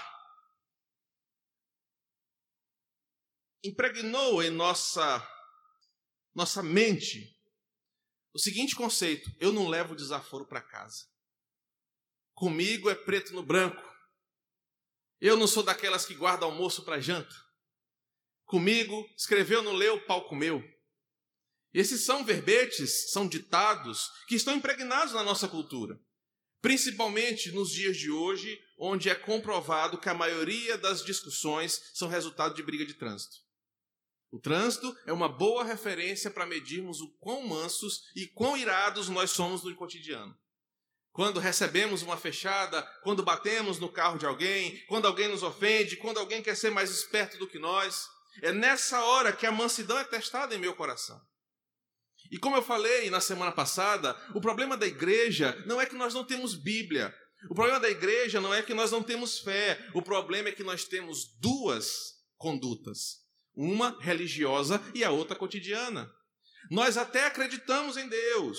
impregnou 3.62 4.42
em 4.42 4.50
nossa 4.50 5.28
nossa 6.34 6.62
mente 6.62 7.38
o 8.32 8.38
seguinte 8.38 8.74
conceito: 8.74 9.30
eu 9.38 9.52
não 9.52 9.68
levo 9.68 9.94
desaforo 9.94 10.46
para 10.46 10.62
casa. 10.62 11.06
Comigo 12.34 12.88
é 12.88 12.94
preto 12.94 13.34
no 13.34 13.42
branco. 13.42 13.82
Eu 15.20 15.36
não 15.36 15.46
sou 15.46 15.62
daquelas 15.62 16.04
que 16.06 16.14
guarda 16.14 16.44
almoço 16.44 16.84
para 16.84 17.00
janta. 17.00 17.34
Comigo, 18.44 19.08
escreveu, 19.16 19.62
não 19.62 19.72
leu, 19.72 20.04
pau 20.06 20.26
comeu. 20.26 20.62
Esses 21.74 22.04
são 22.04 22.24
verbetes, 22.24 23.10
são 23.10 23.26
ditados 23.26 24.10
que 24.26 24.34
estão 24.34 24.54
impregnados 24.54 25.14
na 25.14 25.22
nossa 25.22 25.48
cultura. 25.48 25.98
Principalmente 26.60 27.50
nos 27.50 27.70
dias 27.70 27.96
de 27.96 28.10
hoje, 28.10 28.60
onde 28.78 29.08
é 29.08 29.14
comprovado 29.14 29.98
que 29.98 30.08
a 30.08 30.14
maioria 30.14 30.78
das 30.78 31.04
discussões 31.04 31.90
são 31.94 32.08
resultado 32.08 32.54
de 32.54 32.62
briga 32.62 32.84
de 32.84 32.94
trânsito. 32.94 33.36
O 34.30 34.38
trânsito 34.38 34.96
é 35.06 35.12
uma 35.12 35.28
boa 35.28 35.64
referência 35.64 36.30
para 36.30 36.46
medirmos 36.46 37.00
o 37.00 37.08
quão 37.18 37.46
mansos 37.46 38.04
e 38.14 38.26
quão 38.26 38.56
irados 38.56 39.08
nós 39.08 39.30
somos 39.30 39.62
no 39.64 39.74
cotidiano. 39.74 40.36
Quando 41.10 41.40
recebemos 41.40 42.00
uma 42.00 42.16
fechada, 42.16 42.82
quando 43.02 43.22
batemos 43.22 43.78
no 43.78 43.90
carro 43.90 44.18
de 44.18 44.24
alguém, 44.24 44.82
quando 44.86 45.06
alguém 45.06 45.28
nos 45.28 45.42
ofende, 45.42 45.96
quando 45.96 46.18
alguém 46.18 46.42
quer 46.42 46.56
ser 46.56 46.70
mais 46.70 46.90
esperto 46.90 47.36
do 47.36 47.46
que 47.46 47.58
nós, 47.58 48.08
é 48.40 48.52
nessa 48.52 49.04
hora 49.04 49.32
que 49.32 49.44
a 49.44 49.52
mansidão 49.52 49.98
é 49.98 50.04
testada 50.04 50.54
em 50.54 50.58
meu 50.58 50.74
coração. 50.74 51.20
E 52.32 52.38
como 52.38 52.56
eu 52.56 52.62
falei 52.62 53.10
na 53.10 53.20
semana 53.20 53.52
passada, 53.52 54.16
o 54.34 54.40
problema 54.40 54.74
da 54.74 54.86
igreja 54.86 55.54
não 55.66 55.78
é 55.78 55.84
que 55.84 55.94
nós 55.94 56.14
não 56.14 56.24
temos 56.24 56.54
Bíblia. 56.54 57.14
O 57.50 57.54
problema 57.54 57.78
da 57.78 57.90
igreja 57.90 58.40
não 58.40 58.54
é 58.54 58.62
que 58.62 58.72
nós 58.72 58.90
não 58.90 59.02
temos 59.02 59.40
fé. 59.40 59.78
O 59.92 60.00
problema 60.00 60.48
é 60.48 60.52
que 60.52 60.64
nós 60.64 60.86
temos 60.86 61.36
duas 61.38 62.14
condutas: 62.38 63.18
uma 63.54 63.98
religiosa 64.00 64.82
e 64.94 65.04
a 65.04 65.10
outra 65.10 65.36
cotidiana. 65.36 66.10
Nós 66.70 66.96
até 66.96 67.26
acreditamos 67.26 67.98
em 67.98 68.08
Deus, 68.08 68.58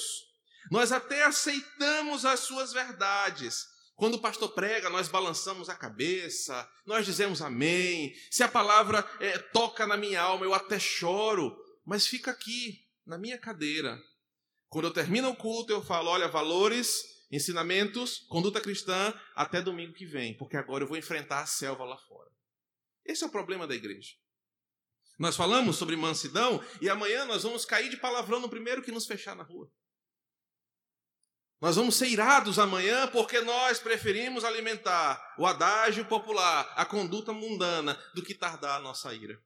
nós 0.70 0.92
até 0.92 1.24
aceitamos 1.24 2.26
as 2.26 2.42
suas 2.42 2.74
verdades. 2.74 3.66
Quando 3.96 4.16
o 4.16 4.22
pastor 4.22 4.50
prega, 4.54 4.88
nós 4.88 5.08
balançamos 5.08 5.68
a 5.68 5.76
cabeça, 5.76 6.70
nós 6.86 7.08
dizemos 7.08 7.42
amém. 7.42 8.14
Se 8.30 8.44
a 8.44 8.48
palavra 8.48 9.04
é, 9.20 9.40
toca 9.40 9.88
na 9.88 9.98
minha 9.98 10.22
alma, 10.22 10.46
eu 10.46 10.54
até 10.54 10.78
choro, 10.78 11.58
mas 11.84 12.06
fica 12.06 12.30
aqui 12.30 12.84
na 13.06 13.18
minha 13.18 13.38
cadeira. 13.38 14.02
Quando 14.70 14.86
eu 14.86 14.94
termino 14.94 15.30
o 15.30 15.36
culto, 15.36 15.72
eu 15.72 15.82
falo: 15.82 16.10
olha, 16.10 16.28
valores, 16.28 17.04
ensinamentos, 17.32 18.20
conduta 18.30 18.62
cristã, 18.62 19.14
até 19.36 19.62
domingo 19.62 19.94
que 19.94 20.06
vem, 20.06 20.38
porque 20.38 20.58
agora 20.58 20.84
eu 20.84 20.88
vou 20.88 20.98
enfrentar 20.98 21.42
a 21.42 21.46
selva 21.46 21.84
lá 21.84 21.98
fora. 21.98 22.30
Esse 23.06 23.24
é 23.24 23.28
o 23.28 23.32
problema 23.32 23.68
da 23.68 23.76
igreja. 23.76 24.14
Nós 25.20 25.36
falamos 25.36 25.76
sobre 25.76 25.96
mansidão 25.96 26.64
e 26.82 26.90
amanhã 26.90 27.26
nós 27.26 27.44
vamos 27.44 27.66
cair 27.66 27.90
de 27.90 27.98
palavrão 27.98 28.40
no 28.40 28.50
primeiro 28.50 28.82
que 28.82 28.92
nos 28.92 29.06
fechar 29.06 29.36
na 29.36 29.44
rua. 29.44 29.72
Nós 31.62 31.76
vamos 31.76 31.96
ser 31.96 32.08
irados 32.08 32.60
amanhã 32.60 33.08
porque 33.08 33.40
nós 33.40 33.80
preferimos 33.80 34.44
alimentar 34.44 35.36
o 35.38 35.46
adágio 35.46 36.06
popular, 36.06 36.74
a 36.76 36.84
conduta 36.84 37.32
mundana, 37.32 37.94
do 38.14 38.22
que 38.22 38.34
tardar 38.34 38.80
a 38.80 38.84
nossa 38.84 39.14
ira. 39.14 39.42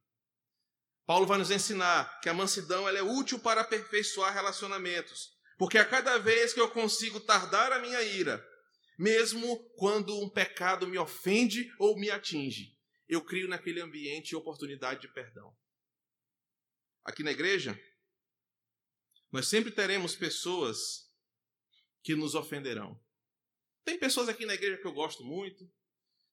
Paulo 1.07 1.25
vai 1.25 1.37
nos 1.37 1.49
ensinar 1.49 2.19
que 2.19 2.27
a 2.27 2.33
mansidão 2.33 2.87
ela 2.87 2.99
é 2.99 3.01
útil 3.01 3.39
para 3.39 3.61
aperfeiçoar 3.61 4.33
relacionamentos, 4.33 5.33
porque 5.57 5.77
a 5.77 5.85
cada 5.85 6.17
vez 6.19 6.53
que 6.53 6.59
eu 6.59 6.69
consigo 6.69 7.21
tardar 7.21 7.71
a 7.71 7.79
minha 7.79 8.03
ira, 8.03 8.45
mesmo 8.99 9.57
quando 9.77 10.19
um 10.19 10.29
pecado 10.29 10.85
me 10.85 10.97
ofende 10.97 11.73
ou 11.79 11.97
me 11.97 12.11
atinge, 12.11 12.77
eu 13.07 13.23
crio 13.23 13.47
naquele 13.47 13.79
ambiente 13.79 14.35
oportunidade 14.35 14.99
de 14.99 15.07
perdão. 15.07 15.55
Aqui 17.05 17.23
na 17.23 17.31
igreja, 17.31 17.79
nós 19.31 19.47
sempre 19.47 19.71
teremos 19.71 20.13
pessoas 20.13 21.09
que 22.03 22.15
nos 22.15 22.35
ofenderão. 22.35 23.01
Tem 23.85 23.97
pessoas 23.97 24.27
aqui 24.27 24.45
na 24.45 24.55
igreja 24.55 24.77
que 24.77 24.85
eu 24.85 24.93
gosto 24.93 25.23
muito, 25.23 25.71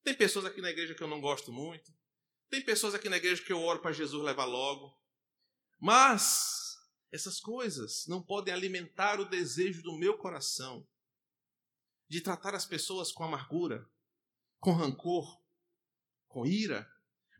tem 0.02 0.14
pessoas 0.14 0.45
aqui 0.45 0.61
na 0.61 0.71
igreja 0.71 0.97
que 0.97 1.02
eu 1.02 1.09
não 1.09 1.21
gosto 1.21 1.52
muito, 1.52 1.93
tem 2.54 2.62
pessoas 2.64 2.94
aqui 2.94 3.08
na 3.08 3.16
igreja 3.16 3.42
que 3.42 3.52
eu 3.52 3.61
oro 3.61 3.80
para 3.80 3.92
Jesus 3.92 4.23
levar 4.23 4.44
logo. 4.44 4.96
Mas 5.80 6.76
essas 7.11 7.40
coisas 7.40 8.06
não 8.06 8.23
podem 8.23 8.54
alimentar 8.54 9.18
o 9.18 9.25
desejo 9.25 9.82
do 9.82 9.99
meu 9.99 10.16
coração 10.16 10.87
de 12.08 12.20
tratar 12.20 12.54
as 12.54 12.64
pessoas 12.64 13.11
com 13.11 13.25
amargura, 13.25 13.84
com 14.61 14.73
rancor, 14.73 15.42
com 16.28 16.46
ira. 16.46 16.88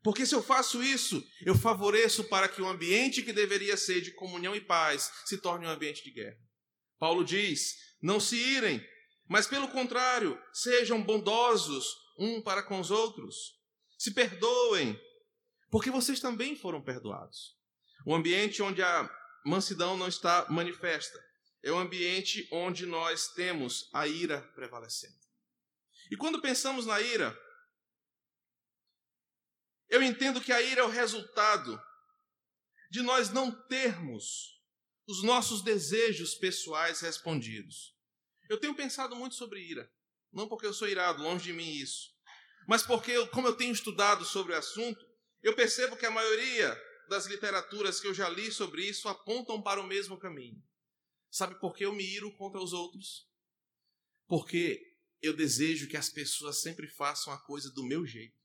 Porque 0.02 0.26
se 0.26 0.35
eu 0.35 0.42
faço 0.42 0.83
isso, 0.83 1.25
eu 1.42 1.54
favoreço 1.54 2.25
para 2.25 2.49
que 2.49 2.61
o 2.61 2.66
ambiente 2.66 3.23
que 3.23 3.33
deveria 3.33 3.76
ser 3.76 4.00
de 4.00 4.11
comunhão 4.14 4.54
e 4.56 4.61
paz 4.61 5.12
se 5.26 5.38
torne 5.38 5.64
um 5.64 5.71
ambiente 5.71 6.02
de 6.02 6.11
guerra. 6.11 6.40
Paulo 6.99 7.25
diz: 7.25 7.76
não 8.02 8.18
se 8.18 8.37
irem, 8.37 8.85
mas 9.28 9.47
pelo 9.47 9.68
contrário, 9.68 10.37
sejam 10.52 11.00
bondosos 11.00 11.87
um 12.18 12.42
para 12.42 12.64
com 12.64 12.80
os 12.80 12.90
outros. 12.90 13.63
Se 13.99 14.13
perdoem, 14.13 15.01
porque 15.71 15.91
vocês 15.91 16.21
também 16.21 16.57
foram 16.57 16.83
perdoados. 16.83 17.57
O 18.07 18.15
ambiente 18.15 18.63
onde 18.63 18.83
a 18.83 19.11
mansidão 19.45 19.97
não 19.97 20.09
está 20.09 20.47
manifesta 20.51 21.23
é 21.63 21.73
o 21.73 21.79
ambiente 21.79 22.47
onde 22.53 22.85
nós 22.85 23.29
temos 23.29 23.89
a 23.93 24.07
ira 24.07 24.43
prevalecendo. 24.55 25.19
E 26.11 26.17
quando 26.17 26.43
pensamos 26.43 26.85
na 26.85 27.01
ira, 27.01 27.37
eu 29.89 30.03
entendo 30.03 30.41
que 30.41 30.53
a 30.53 30.61
ira 30.61 30.83
é 30.83 30.85
o 30.85 30.91
resultado 30.91 31.83
de 32.91 33.01
nós 33.03 33.31
não 33.31 33.51
termos 33.51 34.63
os 35.07 35.23
nossos 35.23 35.63
desejos 35.63 36.35
pessoais 36.35 37.01
respondidos. 37.01 37.97
Eu 38.49 38.59
tenho 38.59 38.75
pensado 38.75 39.17
muito 39.17 39.35
sobre 39.35 39.61
ira, 39.61 39.91
não 40.33 40.49
porque 40.49 40.67
eu 40.67 40.75
sou 40.75 40.89
irado, 40.89 41.23
longe 41.23 41.45
de 41.45 41.53
mim 41.53 41.71
isso, 41.71 42.13
mas 42.66 42.83
porque, 42.83 43.26
como 43.28 43.49
eu 43.49 43.56
tenho 43.56 43.73
estudado 43.73 44.25
sobre 44.25 44.52
o 44.52 44.56
assunto, 44.56 45.04
eu 45.42 45.54
percebo 45.54 45.97
que 45.97 46.06
a 46.06 46.11
maioria 46.11 46.80
das 47.09 47.26
literaturas 47.26 48.00
que 48.00 48.06
eu 48.06 48.14
já 48.14 48.28
li 48.28 48.50
sobre 48.50 48.83
isso 48.83 49.09
apontam 49.09 49.61
para 49.61 49.80
o 49.80 49.87
mesmo 49.87 50.18
caminho. 50.18 50.62
Sabe 51.30 51.59
por 51.61 51.75
que 51.75 51.85
eu 51.85 51.92
me 51.92 52.04
iro 52.04 52.33
contra 52.37 52.61
os 52.61 52.73
outros? 52.73 53.28
Porque 54.26 54.80
eu 55.21 55.35
desejo 55.35 55.88
que 55.88 55.97
as 55.97 56.09
pessoas 56.09 56.61
sempre 56.61 56.87
façam 56.87 57.33
a 57.33 57.38
coisa 57.38 57.71
do 57.71 57.85
meu 57.85 58.06
jeito, 58.06 58.38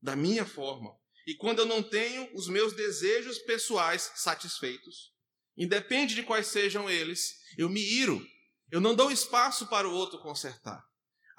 da 0.00 0.14
minha 0.14 0.46
forma. 0.46 0.96
E 1.26 1.34
quando 1.34 1.60
eu 1.60 1.66
não 1.66 1.82
tenho 1.82 2.34
os 2.34 2.48
meus 2.48 2.72
desejos 2.72 3.38
pessoais 3.38 4.12
satisfeitos, 4.16 5.12
independe 5.56 6.14
de 6.14 6.22
quais 6.22 6.46
sejam 6.48 6.88
eles, 6.88 7.40
eu 7.56 7.68
me 7.68 7.80
iro 7.80 8.26
Eu 8.70 8.80
não 8.80 8.94
dou 8.94 9.10
espaço 9.10 9.66
para 9.66 9.86
o 9.86 9.92
outro 9.92 10.18
consertar. 10.18 10.82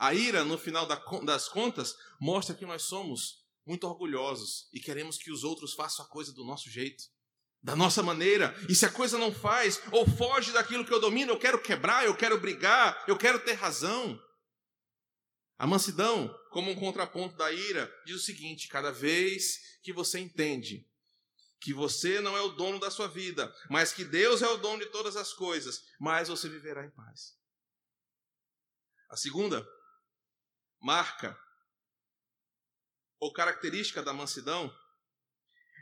A 0.04 0.14
ira, 0.14 0.44
no 0.44 0.58
final 0.58 0.86
das 0.86 1.48
contas, 1.48 1.96
mostra 2.20 2.54
que 2.54 2.66
nós 2.66 2.82
somos 2.82 3.48
muito 3.66 3.88
orgulhosos 3.88 4.68
e 4.74 4.78
queremos 4.82 5.18
que 5.18 5.32
os 5.32 5.46
outros 5.46 5.74
façam 5.74 6.04
a 6.04 6.10
coisa 6.10 6.34
do 6.34 6.44
nosso 6.44 6.70
jeito, 6.70 7.06
da 7.62 7.74
nossa 7.74 8.04
maneira. 8.04 8.54
E 8.68 8.76
se 8.76 8.86
a 8.86 8.92
coisa 8.92 9.18
não 9.18 9.34
faz 9.34 9.82
ou 9.94 10.06
foge 10.06 10.52
daquilo 10.52 10.84
que 10.84 10.94
eu 10.94 11.00
domino, 11.00 11.32
eu 11.32 11.40
quero 11.40 11.62
quebrar, 11.62 12.04
eu 12.04 12.18
quero 12.18 12.38
brigar, 12.38 13.02
eu 13.08 13.18
quero 13.18 13.40
ter 13.46 13.54
razão. 13.54 14.22
A 15.58 15.66
mansidão, 15.66 16.38
como 16.52 16.70
um 16.70 16.76
contraponto 16.76 17.38
da 17.38 17.50
ira, 17.54 17.90
diz 18.06 18.18
o 18.18 18.26
seguinte: 18.26 18.68
cada 18.68 18.92
vez 18.92 19.80
que 19.82 19.94
você 19.94 20.20
entende 20.20 20.86
que 21.62 21.74
você 21.74 22.20
não 22.20 22.36
é 22.36 22.42
o 22.42 22.50
dono 22.50 22.78
da 22.78 22.92
sua 22.92 23.08
vida, 23.08 23.50
mas 23.70 23.94
que 23.94 24.04
Deus 24.04 24.42
é 24.42 24.50
o 24.50 24.58
dono 24.58 24.80
de 24.80 24.92
todas 24.92 25.16
as 25.16 25.32
coisas, 25.32 25.82
mais 25.98 26.28
você 26.28 26.50
viverá 26.50 26.86
em 26.86 26.92
paz. 26.92 27.38
A 29.10 29.16
segunda 29.16 29.66
marca 30.84 31.40
ou 33.18 33.32
característica 33.32 34.04
da 34.04 34.14
mansidão 34.14 34.70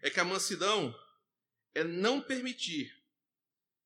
é 0.04 0.12
que 0.12 0.20
a 0.20 0.24
mansidão 0.24 0.96
é 1.74 1.84
não 1.84 2.22
permitir 2.22 2.96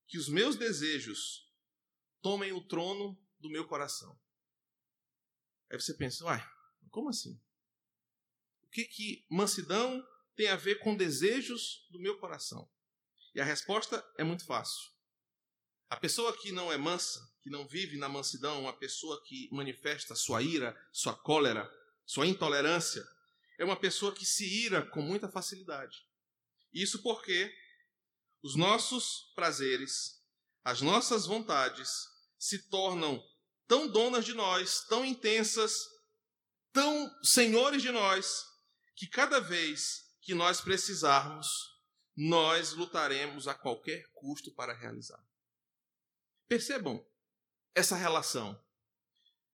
que 0.08 0.18
os 0.18 0.28
meus 0.28 0.58
desejos 0.58 1.50
tomem 2.22 2.52
o 2.52 2.62
trono 2.62 3.18
do 3.40 3.50
meu 3.50 3.66
coração. 3.66 4.20
Aí 5.72 5.80
você 5.80 5.94
pensa, 5.94 6.26
uai, 6.26 6.46
como 6.90 7.10
assim? 7.10 7.42
O 8.64 8.68
que 8.68 8.84
que 8.84 9.26
mansidão 9.30 10.06
tem 10.36 10.50
a 10.50 10.58
ver 10.58 10.80
com 10.80 10.98
desejos 10.98 11.88
do 11.90 12.00
meu 12.00 12.20
coração? 12.20 12.70
E 13.34 13.40
a 13.40 13.46
resposta 13.46 14.06
é 14.18 14.24
muito 14.24 14.46
fácil. 14.46 14.92
A 15.90 15.96
pessoa 15.96 16.36
que 16.38 16.52
não 16.52 16.72
é 16.72 16.78
mansa, 16.78 17.34
que 17.46 17.50
não 17.52 17.68
vive 17.68 17.96
na 17.96 18.10
mansidão, 18.10 18.62
uma 18.62 18.74
pessoa 18.74 19.24
que 19.24 19.48
manifesta 19.52 20.16
sua 20.16 20.42
ira, 20.42 20.76
sua 20.92 21.14
cólera, 21.14 21.72
sua 22.04 22.26
intolerância, 22.26 23.08
é 23.60 23.64
uma 23.64 23.76
pessoa 23.76 24.12
que 24.12 24.26
se 24.26 24.66
ira 24.66 24.84
com 24.84 25.00
muita 25.00 25.30
facilidade. 25.30 26.04
Isso 26.74 27.04
porque 27.04 27.56
os 28.42 28.56
nossos 28.56 29.32
prazeres, 29.36 30.20
as 30.64 30.82
nossas 30.82 31.28
vontades 31.28 32.08
se 32.40 32.68
tornam 32.68 33.24
tão 33.68 33.88
donas 33.88 34.26
de 34.26 34.34
nós, 34.34 34.84
tão 34.90 35.06
intensas, 35.06 35.72
tão 36.74 37.16
senhores 37.24 37.84
de 37.84 37.92
nós, 37.92 38.44
que 38.96 39.06
cada 39.06 39.40
vez 39.40 40.16
que 40.20 40.34
nós 40.34 40.62
precisarmos, 40.62 41.48
nós 42.18 42.74
lutaremos 42.74 43.48
a 43.48 43.54
qualquer 43.54 44.04
custo 44.16 44.52
para 44.52 44.74
realizar. 44.74 45.24
Percebam 46.48 47.06
essa 47.76 47.96
relação. 47.96 48.60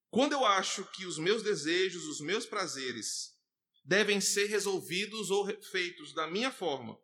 Quando 0.09 0.33
eu 0.33 0.45
acho 0.45 0.85
que 0.91 1.05
os 1.05 1.17
meus 1.17 1.41
desejos, 1.41 2.05
os 2.05 2.21
meus 2.21 2.45
prazeres 2.45 3.35
devem 3.83 4.21
ser 4.21 4.45
resolvidos 4.45 5.31
ou 5.31 5.47
feitos 5.63 6.13
da 6.13 6.27
minha 6.27 6.51
forma, 6.51 6.97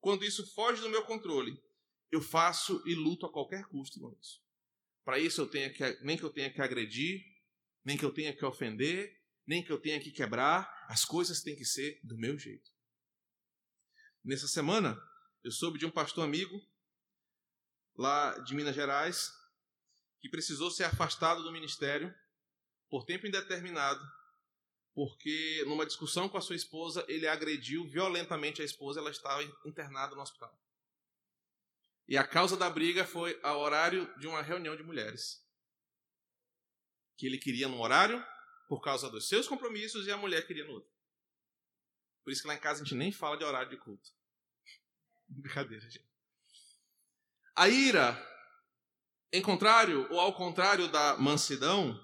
quando 0.00 0.24
isso 0.24 0.46
foge 0.54 0.80
do 0.82 0.90
meu 0.90 1.04
controle, 1.04 1.60
eu 2.10 2.20
faço 2.20 2.82
e 2.86 2.94
luto 2.94 3.26
a 3.26 3.32
qualquer 3.32 3.64
custo 3.66 3.98
com 3.98 4.12
isso. 4.20 4.42
Para 5.04 5.18
isso 5.18 5.40
eu 5.40 5.48
tenho 5.48 5.72
que 5.72 5.98
nem 6.02 6.16
que 6.16 6.22
eu 6.22 6.30
tenha 6.30 6.52
que 6.52 6.60
agredir, 6.60 7.24
nem 7.84 7.96
que 7.96 8.04
eu 8.04 8.12
tenha 8.12 8.34
que 8.36 8.44
ofender, 8.44 9.18
nem 9.46 9.64
que 9.64 9.72
eu 9.72 9.80
tenha 9.80 9.98
que 9.98 10.10
quebrar, 10.10 10.86
as 10.88 11.04
coisas 11.04 11.42
têm 11.42 11.56
que 11.56 11.64
ser 11.64 11.98
do 12.02 12.18
meu 12.18 12.38
jeito. 12.38 12.70
Nessa 14.22 14.46
semana, 14.46 15.00
eu 15.42 15.50
soube 15.50 15.78
de 15.78 15.86
um 15.86 15.90
pastor 15.90 16.24
amigo 16.24 16.60
lá 17.96 18.38
de 18.40 18.54
Minas 18.54 18.74
Gerais 18.74 19.32
que 20.20 20.28
precisou 20.28 20.70
ser 20.70 20.84
afastado 20.84 21.42
do 21.42 21.52
ministério 21.52 22.14
por 22.88 23.04
tempo 23.04 23.26
indeterminado, 23.26 24.00
porque 24.94 25.62
numa 25.66 25.86
discussão 25.86 26.28
com 26.28 26.38
a 26.38 26.40
sua 26.40 26.56
esposa, 26.56 27.04
ele 27.08 27.28
agrediu 27.28 27.88
violentamente 27.88 28.62
a 28.62 28.64
esposa, 28.64 29.00
ela 29.00 29.10
estava 29.10 29.42
internada 29.64 30.14
no 30.14 30.22
hospital. 30.22 30.58
E 32.08 32.16
a 32.16 32.26
causa 32.26 32.56
da 32.56 32.70
briga 32.70 33.04
foi 33.04 33.38
ao 33.42 33.60
horário 33.60 34.12
de 34.18 34.26
uma 34.26 34.40
reunião 34.40 34.74
de 34.74 34.82
mulheres. 34.82 35.46
Que 37.16 37.26
ele 37.26 37.36
queria 37.36 37.68
no 37.68 37.80
horário 37.80 38.24
por 38.66 38.80
causa 38.80 39.10
dos 39.10 39.28
seus 39.28 39.46
compromissos 39.46 40.06
e 40.06 40.10
a 40.10 40.16
mulher 40.16 40.46
queria 40.46 40.64
no 40.64 40.72
outro. 40.72 40.90
Por 42.24 42.32
isso 42.32 42.42
que 42.42 42.48
lá 42.48 42.54
em 42.54 42.60
casa 42.60 42.80
a 42.80 42.84
gente 42.84 42.96
nem 42.96 43.12
fala 43.12 43.36
de 43.36 43.44
horário 43.44 43.70
de 43.70 43.76
culto. 43.76 44.10
Brincadeira, 45.28 45.88
gente. 45.88 46.08
A 47.54 47.68
ira, 47.68 48.14
em 49.32 49.42
contrário, 49.42 50.06
ou 50.10 50.18
ao 50.18 50.32
contrário 50.32 50.88
da 50.88 51.16
mansidão, 51.16 51.98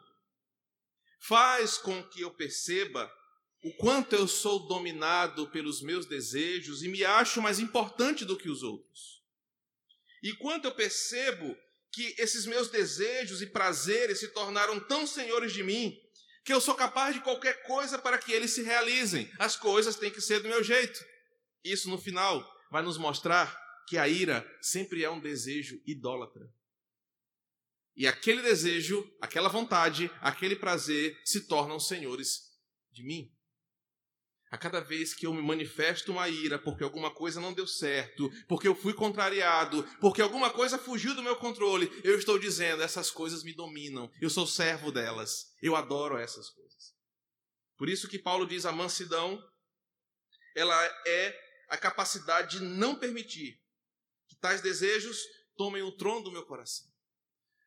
faz 1.20 1.78
com 1.78 2.02
que 2.02 2.20
eu 2.20 2.30
perceba 2.30 3.10
o 3.62 3.72
quanto 3.76 4.14
eu 4.14 4.28
sou 4.28 4.68
dominado 4.68 5.48
pelos 5.48 5.80
meus 5.80 6.04
desejos 6.04 6.82
e 6.82 6.88
me 6.88 7.02
acho 7.02 7.40
mais 7.40 7.58
importante 7.58 8.24
do 8.24 8.36
que 8.36 8.50
os 8.50 8.62
outros. 8.62 9.22
E 10.22 10.34
quanto 10.34 10.66
eu 10.66 10.74
percebo 10.74 11.56
que 11.90 12.14
esses 12.18 12.44
meus 12.44 12.68
desejos 12.68 13.40
e 13.40 13.46
prazeres 13.46 14.18
se 14.20 14.28
tornaram 14.28 14.78
tão 14.80 15.06
senhores 15.06 15.52
de 15.52 15.62
mim 15.62 15.98
que 16.44 16.52
eu 16.52 16.60
sou 16.60 16.74
capaz 16.74 17.14
de 17.14 17.22
qualquer 17.22 17.62
coisa 17.62 17.98
para 17.98 18.18
que 18.18 18.32
eles 18.32 18.50
se 18.50 18.62
realizem. 18.62 19.30
As 19.38 19.56
coisas 19.56 19.96
têm 19.96 20.10
que 20.10 20.20
ser 20.20 20.40
do 20.40 20.48
meu 20.48 20.62
jeito. 20.62 21.02
Isso 21.64 21.88
no 21.88 21.96
final 21.96 22.46
vai 22.70 22.82
nos 22.82 22.98
mostrar 22.98 23.58
que 23.88 23.96
a 23.96 24.06
ira 24.06 24.46
sempre 24.60 25.02
é 25.02 25.10
um 25.10 25.20
desejo 25.20 25.80
idólatra. 25.86 26.52
E 27.96 28.06
aquele 28.06 28.42
desejo, 28.42 29.08
aquela 29.20 29.48
vontade, 29.48 30.10
aquele 30.20 30.56
prazer 30.56 31.16
se 31.24 31.46
tornam 31.46 31.78
senhores 31.78 32.40
de 32.90 33.04
mim. 33.04 33.30
A 34.50 34.58
cada 34.58 34.80
vez 34.80 35.12
que 35.12 35.26
eu 35.26 35.34
me 35.34 35.42
manifesto 35.42 36.12
uma 36.12 36.28
ira 36.28 36.58
porque 36.58 36.84
alguma 36.84 37.12
coisa 37.12 37.40
não 37.40 37.52
deu 37.52 37.66
certo, 37.66 38.30
porque 38.48 38.68
eu 38.68 38.74
fui 38.74 38.94
contrariado, 38.94 39.82
porque 40.00 40.22
alguma 40.22 40.50
coisa 40.50 40.78
fugiu 40.78 41.14
do 41.14 41.22
meu 41.22 41.36
controle, 41.36 41.90
eu 42.04 42.16
estou 42.16 42.38
dizendo: 42.38 42.82
essas 42.82 43.10
coisas 43.10 43.42
me 43.42 43.52
dominam, 43.52 44.10
eu 44.20 44.30
sou 44.30 44.46
servo 44.46 44.92
delas, 44.92 45.52
eu 45.60 45.74
adoro 45.74 46.16
essas 46.16 46.50
coisas. 46.50 46.94
Por 47.76 47.88
isso 47.88 48.08
que 48.08 48.18
Paulo 48.18 48.46
diz: 48.46 48.64
a 48.64 48.70
mansidão, 48.70 49.42
ela 50.54 50.84
é 51.06 51.36
a 51.68 51.76
capacidade 51.76 52.58
de 52.58 52.64
não 52.64 52.94
permitir 52.96 53.60
que 54.28 54.36
tais 54.36 54.60
desejos 54.60 55.20
tomem 55.56 55.82
o 55.82 55.96
trono 55.96 56.22
do 56.22 56.32
meu 56.32 56.46
coração. 56.46 56.93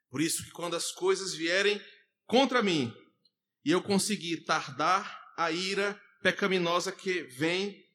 Por 0.10 0.22
isso 0.22 0.43
que 0.43 0.52
quando 0.52 0.76
as 0.76 0.91
coisas 0.91 1.34
vierem 1.34 1.82
contra 2.26 2.63
mim 2.63 2.93
e 3.63 3.72
eu 3.72 3.84
conseguir 3.84 4.46
tardar 4.46 5.34
a 5.38 5.52
ira 5.52 6.00
pecaminosa 6.22 6.91
que 6.91 7.24
vem 7.24 7.86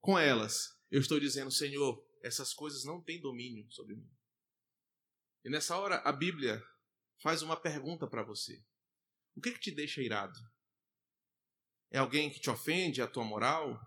com 0.00 0.18
elas, 0.18 0.68
eu 0.90 1.00
estou 1.00 1.20
dizendo, 1.20 1.50
Senhor, 1.50 2.04
essas 2.22 2.52
coisas 2.52 2.84
não 2.84 3.02
têm 3.02 3.20
domínio 3.20 3.70
sobre 3.70 3.96
mim. 3.96 4.10
E 5.44 5.50
nessa 5.50 5.76
hora 5.76 5.96
a 6.04 6.12
Bíblia 6.12 6.62
faz 7.22 7.42
uma 7.42 7.56
pergunta 7.56 8.06
para 8.06 8.22
você. 8.22 8.62
O 9.34 9.40
que, 9.40 9.52
que 9.52 9.60
te 9.60 9.70
deixa 9.70 10.02
irado? 10.02 10.38
É 11.90 11.98
alguém 11.98 12.30
que 12.30 12.40
te 12.40 12.50
ofende 12.50 13.00
a 13.00 13.06
tua 13.06 13.24
moral? 13.24 13.80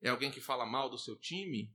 É 0.00 0.08
alguém 0.08 0.30
que 0.30 0.40
fala 0.40 0.64
mal 0.64 0.88
do 0.88 0.98
seu 0.98 1.16
time? 1.16 1.74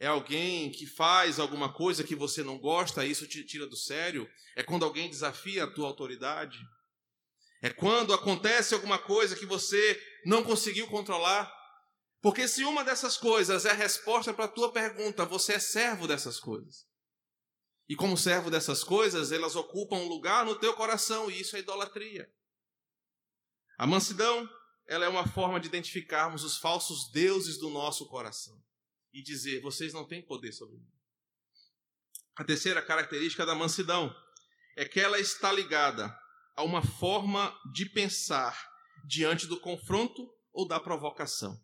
É 0.00 0.06
alguém 0.06 0.72
que 0.72 0.86
faz 0.86 1.38
alguma 1.38 1.70
coisa 1.70 2.02
que 2.02 2.16
você 2.16 2.42
não 2.42 2.58
gosta, 2.58 3.04
isso 3.04 3.26
te 3.26 3.44
tira 3.44 3.66
do 3.66 3.76
sério? 3.76 4.26
É 4.56 4.62
quando 4.62 4.86
alguém 4.86 5.10
desafia 5.10 5.64
a 5.64 5.70
tua 5.70 5.86
autoridade? 5.86 6.58
É 7.60 7.68
quando 7.68 8.14
acontece 8.14 8.72
alguma 8.72 8.98
coisa 8.98 9.36
que 9.36 9.44
você 9.44 10.02
não 10.24 10.42
conseguiu 10.42 10.88
controlar? 10.88 11.54
Porque 12.22 12.48
se 12.48 12.64
uma 12.64 12.82
dessas 12.82 13.18
coisas 13.18 13.66
é 13.66 13.72
a 13.72 13.74
resposta 13.74 14.32
para 14.32 14.46
a 14.46 14.48
tua 14.48 14.72
pergunta, 14.72 15.26
você 15.26 15.54
é 15.54 15.58
servo 15.58 16.08
dessas 16.08 16.40
coisas. 16.40 16.86
E 17.86 17.94
como 17.94 18.16
servo 18.16 18.50
dessas 18.50 18.82
coisas, 18.82 19.32
elas 19.32 19.54
ocupam 19.54 19.96
um 19.96 20.08
lugar 20.08 20.46
no 20.46 20.58
teu 20.58 20.72
coração, 20.72 21.30
e 21.30 21.38
isso 21.42 21.56
é 21.56 21.58
idolatria. 21.58 22.26
A 23.76 23.86
mansidão 23.86 24.48
ela 24.86 25.04
é 25.04 25.08
uma 25.10 25.28
forma 25.28 25.60
de 25.60 25.68
identificarmos 25.68 26.42
os 26.42 26.56
falsos 26.56 27.10
deuses 27.12 27.58
do 27.58 27.68
nosso 27.68 28.08
coração 28.08 28.58
e 29.12 29.22
dizer: 29.22 29.60
vocês 29.60 29.92
não 29.92 30.06
têm 30.06 30.22
poder 30.22 30.52
sobre 30.52 30.76
mim. 30.76 30.90
A 32.36 32.44
terceira 32.44 32.80
característica 32.80 33.44
da 33.44 33.54
mansidão 33.54 34.14
é 34.76 34.84
que 34.84 35.00
ela 35.00 35.18
está 35.18 35.52
ligada 35.52 36.14
a 36.56 36.62
uma 36.62 36.82
forma 36.82 37.54
de 37.72 37.86
pensar 37.86 38.56
diante 39.04 39.46
do 39.46 39.58
confronto 39.60 40.28
ou 40.52 40.66
da 40.66 40.78
provocação. 40.78 41.58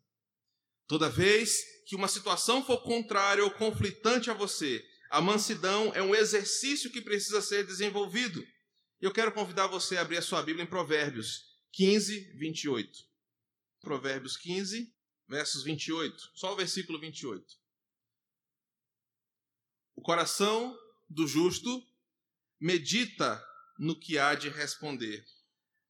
Toda 0.86 1.08
vez 1.08 1.58
que 1.86 1.96
uma 1.96 2.08
situação 2.08 2.64
for 2.64 2.82
contrária 2.82 3.42
ou 3.44 3.50
conflitante 3.50 4.30
a 4.30 4.34
você, 4.34 4.84
a 5.10 5.20
mansidão 5.20 5.92
é 5.94 6.02
um 6.02 6.14
exercício 6.14 6.90
que 6.90 7.00
precisa 7.00 7.40
ser 7.40 7.64
desenvolvido. 7.64 8.44
Eu 9.00 9.12
quero 9.12 9.32
convidar 9.32 9.66
você 9.66 9.96
a 9.96 10.00
abrir 10.00 10.16
a 10.16 10.22
sua 10.22 10.42
Bíblia 10.42 10.64
em 10.64 10.68
Provérbios 10.68 11.44
15, 11.72 12.32
28. 12.38 12.90
Provérbios 13.80 14.36
15, 14.36 14.95
versos 15.28 15.62
28, 15.62 16.30
só 16.34 16.52
o 16.52 16.56
versículo 16.56 17.00
28. 17.00 17.56
O 19.94 20.02
coração 20.02 20.78
do 21.08 21.26
justo 21.26 21.84
medita 22.60 23.44
no 23.78 23.98
que 23.98 24.18
há 24.18 24.34
de 24.34 24.48
responder, 24.48 25.24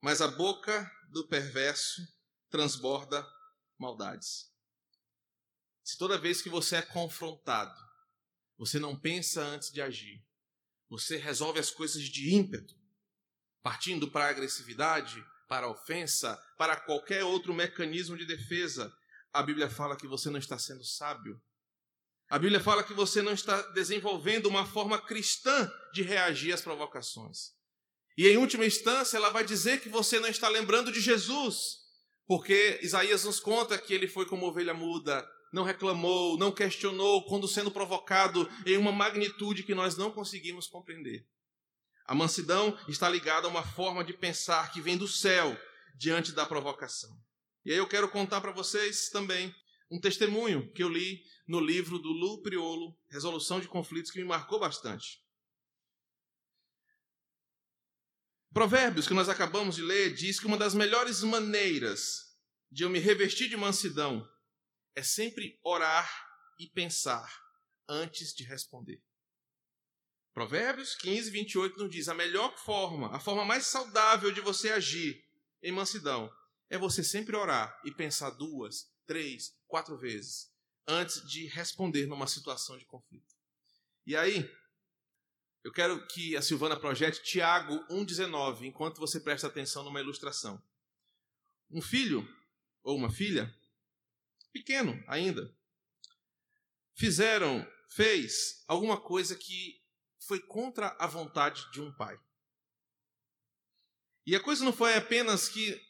mas 0.01 0.21
a 0.21 0.29
boca 0.29 0.91
do 1.11 1.27
perverso 1.27 2.03
transborda 2.49 3.27
maldades. 3.79 4.51
Se 5.83 5.97
toda 5.97 6.19
vez 6.19 6.43
que 6.43 6.49
você 6.49 6.77
é 6.77 6.83
confrontado, 6.83 7.79
você 8.59 8.79
não 8.79 8.99
pensa 8.99 9.43
antes 9.43 9.71
de 9.71 9.81
agir, 9.81 10.25
você 10.89 11.17
resolve 11.17 11.59
as 11.59 11.71
coisas 11.71 12.03
de 12.03 12.35
ímpeto, 12.35 12.75
partindo 13.63 14.11
para 14.11 14.27
a 14.27 14.31
agressividade, 14.31 15.25
para 15.49 15.67
a 15.67 15.71
ofensa, 15.71 16.37
para 16.57 16.77
qualquer 16.77 17.25
outro 17.25 17.55
mecanismo 17.55 18.17
de 18.17 18.25
defesa, 18.25 18.93
a 19.37 19.43
Bíblia 19.43 19.69
fala 19.69 19.97
que 19.97 20.07
você 20.07 20.31
não 20.31 20.39
está 20.39 20.59
sendo 20.59 20.83
sábio. 20.83 21.39
A 22.29 22.39
Bíblia 22.39 22.59
fala 22.59 22.83
que 22.83 22.95
você 22.95 23.21
não 23.21 23.35
está 23.35 23.61
desenvolvendo 23.73 24.47
uma 24.47 24.65
forma 24.65 24.99
cristã 24.99 25.71
de 25.93 26.03
reagir 26.03 26.55
às 26.55 26.63
provocações. 26.63 27.55
E 28.17 28.27
em 28.27 28.39
última 28.39 28.65
instância, 28.65 29.19
ela 29.19 29.29
vai 29.29 29.45
dizer 29.45 29.81
que 29.83 29.91
você 29.91 30.19
não 30.19 30.29
está 30.29 30.49
lembrando 30.49 30.91
de 30.91 31.01
Jesus, 31.01 31.81
porque 32.27 32.81
Isaías 32.83 33.25
nos 33.25 33.39
conta 33.39 33.77
que 33.77 33.93
ele 33.93 34.09
foi 34.09 34.25
como 34.25 34.47
ovelha 34.47 34.73
muda, 34.73 35.29
não 35.53 35.65
reclamou, 35.65 36.39
não 36.39 36.51
questionou, 36.51 37.27
quando 37.27 37.47
sendo 37.47 37.71
provocado 37.71 38.51
em 38.65 38.79
uma 38.79 38.91
magnitude 38.91 39.65
que 39.65 39.75
nós 39.75 39.99
não 39.99 40.11
conseguimos 40.11 40.67
compreender. 40.67 41.29
A 42.07 42.15
mansidão 42.15 42.77
está 42.89 43.07
ligada 43.07 43.47
a 43.47 43.51
uma 43.51 43.63
forma 43.63 44.03
de 44.03 44.15
pensar 44.15 44.73
que 44.73 44.81
vem 44.81 44.97
do 44.97 45.07
céu 45.07 45.55
diante 45.95 46.33
da 46.33 46.47
provocação. 46.47 47.26
E 47.67 47.73
aí 47.73 47.79
eu 47.79 47.89
quero 47.89 48.09
contar 48.09 48.41
para 48.41 48.53
vocês 48.53 49.09
também 49.09 49.53
um 49.91 50.01
testemunho 50.01 50.73
que 50.73 50.85
eu 50.85 50.89
li 50.89 51.21
no 51.49 51.59
livro 51.59 51.99
do 51.99 52.13
Lu 52.13 52.41
Priolo, 52.41 52.97
Resolução 53.11 53.59
de 53.59 53.67
Conflitos, 53.67 54.13
que 54.13 54.21
me 54.21 54.25
marcou 54.25 54.61
bastante. 54.61 55.21
Provérbios, 58.53 59.09
que 59.09 59.15
nós 59.15 59.29
acabamos 59.29 59.75
de 59.75 59.83
ler, 59.83 60.15
diz 60.15 60.39
que 60.39 60.47
uma 60.47 60.57
das 60.57 60.75
melhores 60.75 61.25
maneiras 61.25 62.39
de 62.71 62.85
eu 62.85 62.89
me 62.89 63.01
revestir 63.01 63.49
de 63.49 63.57
mansidão 63.57 64.25
é 64.95 65.03
sempre 65.03 65.59
orar 65.65 66.09
e 66.61 66.69
pensar 66.69 67.29
antes 67.89 68.33
de 68.33 68.45
responder. 68.45 69.03
Provérbios 70.33 70.95
15, 70.95 71.31
28 71.33 71.79
nos 71.81 71.91
diz: 71.91 72.09
a 72.09 72.15
melhor 72.15 72.57
forma, 72.59 73.13
a 73.13 73.19
forma 73.19 73.45
mais 73.45 73.67
saudável 73.67 74.31
de 74.31 74.41
você 74.41 74.71
agir 74.71 75.21
em 75.61 75.73
mansidão 75.73 76.33
é 76.69 76.79
você 76.79 77.03
sempre 77.03 77.37
orar 77.37 77.81
e 77.85 77.91
pensar 77.91 78.31
duas, 78.31 78.91
três, 79.07 79.57
quatro 79.67 79.97
vezes 79.97 80.51
antes 80.87 81.27
de 81.29 81.47
responder 81.47 82.07
numa 82.07 82.27
situação 82.27 82.79
de 82.79 82.85
conflito. 82.85 83.35
E 84.07 84.17
aí, 84.17 84.49
eu 85.65 85.73
quero 85.73 86.07
que 86.07 86.37
a 86.37 86.43
Silvana 86.43 86.79
projete 86.79 87.23
Tiago 87.25 87.75
1,19, 87.91 88.63
enquanto 88.63 89.01
você 89.01 89.19
presta 89.19 89.49
atenção 89.49 89.83
numa 89.83 90.01
ilustração. 90.01 90.63
Um 91.69 91.83
filho 91.83 92.27
ou 92.85 92.97
uma 92.97 93.11
filha, 93.11 93.53
pequeno 94.53 95.03
ainda, 95.09 95.53
fizeram, 96.95 97.67
fez 97.89 98.65
alguma 98.69 99.01
coisa 99.01 99.35
que 99.35 99.83
foi 100.21 100.41
contra 100.41 100.97
a 101.01 101.07
vontade 101.07 101.69
de 101.73 101.81
um 101.81 101.93
pai. 101.93 102.19
E 104.25 104.35
a 104.35 104.41
coisa 104.41 104.65
não 104.65 104.73
foi 104.73 104.95
apenas 104.95 105.49
que 105.49 105.81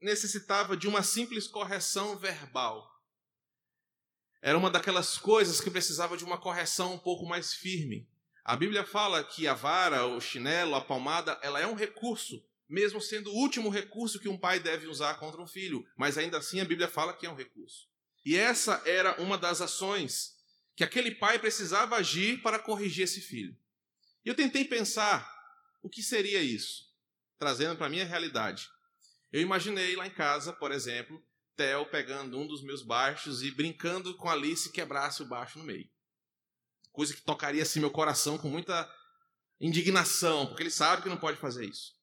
necessitava 0.00 0.76
de 0.76 0.88
uma 0.88 1.02
simples 1.02 1.46
correção 1.46 2.16
verbal. 2.16 2.90
Era 4.42 4.56
uma 4.56 4.70
daquelas 4.70 5.18
coisas 5.18 5.60
que 5.60 5.70
precisava 5.70 6.16
de 6.16 6.24
uma 6.24 6.38
correção 6.38 6.94
um 6.94 6.98
pouco 6.98 7.26
mais 7.26 7.52
firme. 7.52 8.08
A 8.42 8.56
Bíblia 8.56 8.84
fala 8.84 9.22
que 9.22 9.46
a 9.46 9.52
vara, 9.52 10.06
o 10.06 10.20
chinelo, 10.20 10.74
a 10.74 10.80
palmada, 10.80 11.38
ela 11.42 11.60
é 11.60 11.66
um 11.66 11.74
recurso, 11.74 12.42
mesmo 12.66 13.00
sendo 13.00 13.30
o 13.30 13.34
último 13.34 13.68
recurso 13.68 14.18
que 14.18 14.28
um 14.28 14.38
pai 14.38 14.58
deve 14.58 14.86
usar 14.86 15.14
contra 15.18 15.42
um 15.42 15.46
filho, 15.46 15.86
mas 15.96 16.16
ainda 16.16 16.38
assim 16.38 16.60
a 16.60 16.64
Bíblia 16.64 16.88
fala 16.88 17.12
que 17.12 17.26
é 17.26 17.30
um 17.30 17.34
recurso. 17.34 17.88
E 18.24 18.36
essa 18.36 18.82
era 18.86 19.20
uma 19.20 19.36
das 19.36 19.60
ações 19.60 20.38
que 20.74 20.84
aquele 20.84 21.10
pai 21.10 21.38
precisava 21.38 21.96
agir 21.96 22.40
para 22.40 22.58
corrigir 22.58 23.04
esse 23.04 23.20
filho. 23.20 23.54
E 24.24 24.28
eu 24.28 24.34
tentei 24.34 24.64
pensar 24.64 25.30
o 25.82 25.88
que 25.90 26.02
seria 26.02 26.42
isso, 26.42 26.90
trazendo 27.38 27.76
para 27.76 27.86
a 27.86 27.90
minha 27.90 28.04
realidade. 28.04 28.70
Eu 29.32 29.40
imaginei 29.40 29.96
lá 29.96 30.06
em 30.06 30.14
casa, 30.14 30.52
por 30.52 30.72
exemplo, 30.72 31.22
Theo 31.56 31.86
pegando 31.86 32.38
um 32.38 32.46
dos 32.46 32.62
meus 32.62 32.82
baixos 32.82 33.42
e 33.42 33.50
brincando 33.50 34.16
com 34.16 34.28
Alice 34.28 34.72
quebrasse 34.72 35.22
o 35.22 35.28
baixo 35.28 35.58
no 35.58 35.64
meio 35.64 35.88
coisa 36.92 37.14
que 37.14 37.22
tocaria 37.22 37.62
assim 37.62 37.80
meu 37.80 37.90
coração 37.90 38.36
com 38.38 38.48
muita 38.48 38.88
indignação, 39.60 40.46
porque 40.46 40.62
ele 40.62 40.70
sabe 40.70 41.02
que 41.02 41.08
não 41.08 41.16
pode 41.16 41.38
fazer 41.38 41.64
isso. 41.64 41.94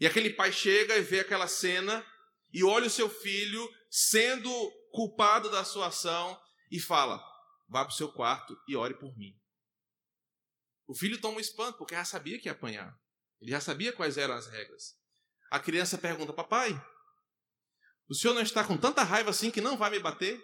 E 0.00 0.06
aquele 0.06 0.30
pai 0.30 0.52
chega 0.52 0.96
e 0.96 1.02
vê 1.02 1.20
aquela 1.20 1.46
cena 1.46 2.04
e 2.52 2.64
olha 2.64 2.86
o 2.86 2.90
seu 2.90 3.08
filho 3.08 3.68
sendo 3.90 4.50
culpado 4.90 5.50
da 5.50 5.64
sua 5.64 5.88
ação 5.88 6.40
e 6.70 6.80
fala: 6.80 7.22
vá 7.68 7.84
para 7.84 7.92
o 7.92 7.96
seu 7.96 8.10
quarto 8.10 8.58
e 8.66 8.74
ore 8.74 8.94
por 8.94 9.16
mim. 9.16 9.38
O 10.86 10.94
filho 10.94 11.20
toma 11.20 11.36
um 11.36 11.40
espanto, 11.40 11.78
porque 11.78 11.94
já 11.94 12.04
sabia 12.04 12.38
que 12.38 12.48
ia 12.48 12.52
apanhar. 12.52 12.98
Ele 13.40 13.50
já 13.50 13.60
sabia 13.60 13.92
quais 13.92 14.18
eram 14.18 14.34
as 14.34 14.46
regras. 14.46 15.00
A 15.52 15.60
criança 15.60 15.98
pergunta: 15.98 16.32
Papai, 16.32 16.72
o 18.08 18.14
senhor 18.14 18.32
não 18.32 18.40
está 18.40 18.64
com 18.64 18.74
tanta 18.74 19.02
raiva 19.02 19.28
assim 19.28 19.50
que 19.50 19.60
não 19.60 19.76
vai 19.76 19.90
me 19.90 19.98
bater? 19.98 20.42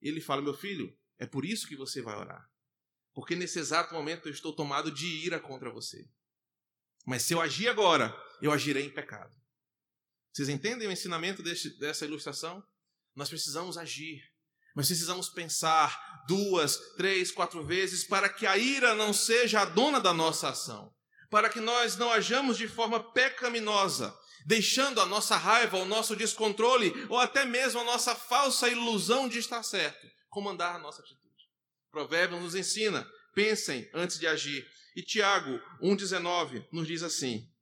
E 0.00 0.08
ele 0.08 0.18
fala: 0.18 0.40
Meu 0.40 0.54
filho, 0.54 0.98
é 1.18 1.26
por 1.26 1.44
isso 1.44 1.68
que 1.68 1.76
você 1.76 2.00
vai 2.00 2.16
orar. 2.16 2.42
Porque 3.12 3.36
nesse 3.36 3.58
exato 3.58 3.92
momento 3.92 4.26
eu 4.26 4.32
estou 4.32 4.56
tomado 4.56 4.90
de 4.90 5.06
ira 5.06 5.38
contra 5.38 5.70
você. 5.70 6.08
Mas 7.04 7.24
se 7.24 7.34
eu 7.34 7.40
agir 7.40 7.68
agora, 7.68 8.16
eu 8.40 8.50
agirei 8.50 8.86
em 8.86 8.90
pecado. 8.90 9.36
Vocês 10.32 10.48
entendem 10.48 10.88
o 10.88 10.90
ensinamento 10.90 11.42
desse, 11.42 11.78
dessa 11.78 12.06
ilustração? 12.06 12.66
Nós 13.14 13.28
precisamos 13.28 13.76
agir. 13.76 14.22
Nós 14.74 14.86
precisamos 14.86 15.28
pensar 15.28 16.24
duas, 16.26 16.78
três, 16.96 17.30
quatro 17.30 17.62
vezes 17.62 18.04
para 18.04 18.30
que 18.30 18.46
a 18.46 18.56
ira 18.56 18.94
não 18.94 19.12
seja 19.12 19.60
a 19.60 19.64
dona 19.66 20.00
da 20.00 20.14
nossa 20.14 20.48
ação. 20.48 20.96
Para 21.34 21.48
que 21.48 21.58
nós 21.58 21.96
não 21.96 22.12
ajamos 22.12 22.56
de 22.56 22.68
forma 22.68 23.02
pecaminosa, 23.12 24.16
deixando 24.46 25.00
a 25.00 25.04
nossa 25.04 25.36
raiva, 25.36 25.76
o 25.78 25.84
nosso 25.84 26.14
descontrole 26.14 26.92
ou 27.10 27.18
até 27.18 27.44
mesmo 27.44 27.80
a 27.80 27.84
nossa 27.84 28.14
falsa 28.14 28.68
ilusão 28.68 29.28
de 29.28 29.40
estar 29.40 29.64
certo 29.64 30.06
comandar 30.30 30.76
a 30.76 30.78
nossa 30.78 31.02
atitude. 31.02 31.50
Provérbios 31.90 32.40
nos 32.40 32.54
ensina: 32.54 33.04
pensem 33.34 33.90
antes 33.92 34.16
de 34.16 34.28
agir. 34.28 34.64
E 34.94 35.02
Tiago 35.02 35.58
1,19 35.82 36.68
nos 36.70 36.86
diz 36.86 37.02
assim: 37.02 37.52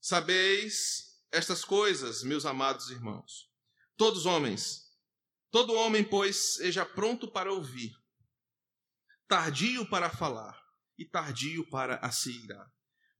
Sabeis 0.00 1.18
estas 1.32 1.64
coisas, 1.64 2.22
meus 2.22 2.46
amados 2.46 2.90
irmãos, 2.90 3.50
todos 3.96 4.24
homens, 4.24 4.82
todo 5.50 5.74
homem, 5.74 6.04
pois, 6.04 6.54
seja 6.58 6.86
pronto 6.86 7.26
para 7.26 7.52
ouvir, 7.52 7.90
tardio 9.26 9.84
para 9.90 10.08
falar 10.10 10.56
e 10.96 11.04
tardio 11.04 11.68
para 11.68 11.96
a 11.96 12.12
se 12.12 12.30
irar, 12.30 12.75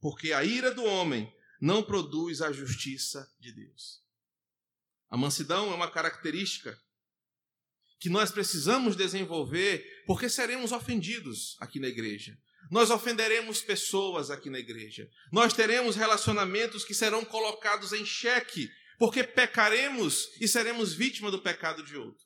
porque 0.06 0.32
a 0.32 0.44
ira 0.44 0.72
do 0.72 0.84
homem 0.84 1.28
não 1.60 1.82
produz 1.82 2.40
a 2.40 2.52
justiça 2.52 3.28
de 3.40 3.50
Deus. 3.50 4.04
A 5.10 5.16
mansidão 5.16 5.72
é 5.72 5.74
uma 5.74 5.90
característica 5.90 6.80
que 7.98 8.08
nós 8.08 8.30
precisamos 8.30 8.94
desenvolver, 8.94 9.84
porque 10.06 10.28
seremos 10.28 10.70
ofendidos 10.70 11.56
aqui 11.58 11.80
na 11.80 11.88
igreja. 11.88 12.38
Nós 12.70 12.88
ofenderemos 12.88 13.62
pessoas 13.62 14.30
aqui 14.30 14.48
na 14.48 14.60
igreja. 14.60 15.10
Nós 15.32 15.52
teremos 15.52 15.96
relacionamentos 15.96 16.84
que 16.84 16.94
serão 16.94 17.24
colocados 17.24 17.92
em 17.92 18.06
xeque, 18.06 18.70
porque 19.00 19.24
pecaremos 19.24 20.28
e 20.40 20.46
seremos 20.46 20.94
vítima 20.94 21.32
do 21.32 21.42
pecado 21.42 21.82
de 21.82 21.96
outro. 21.96 22.24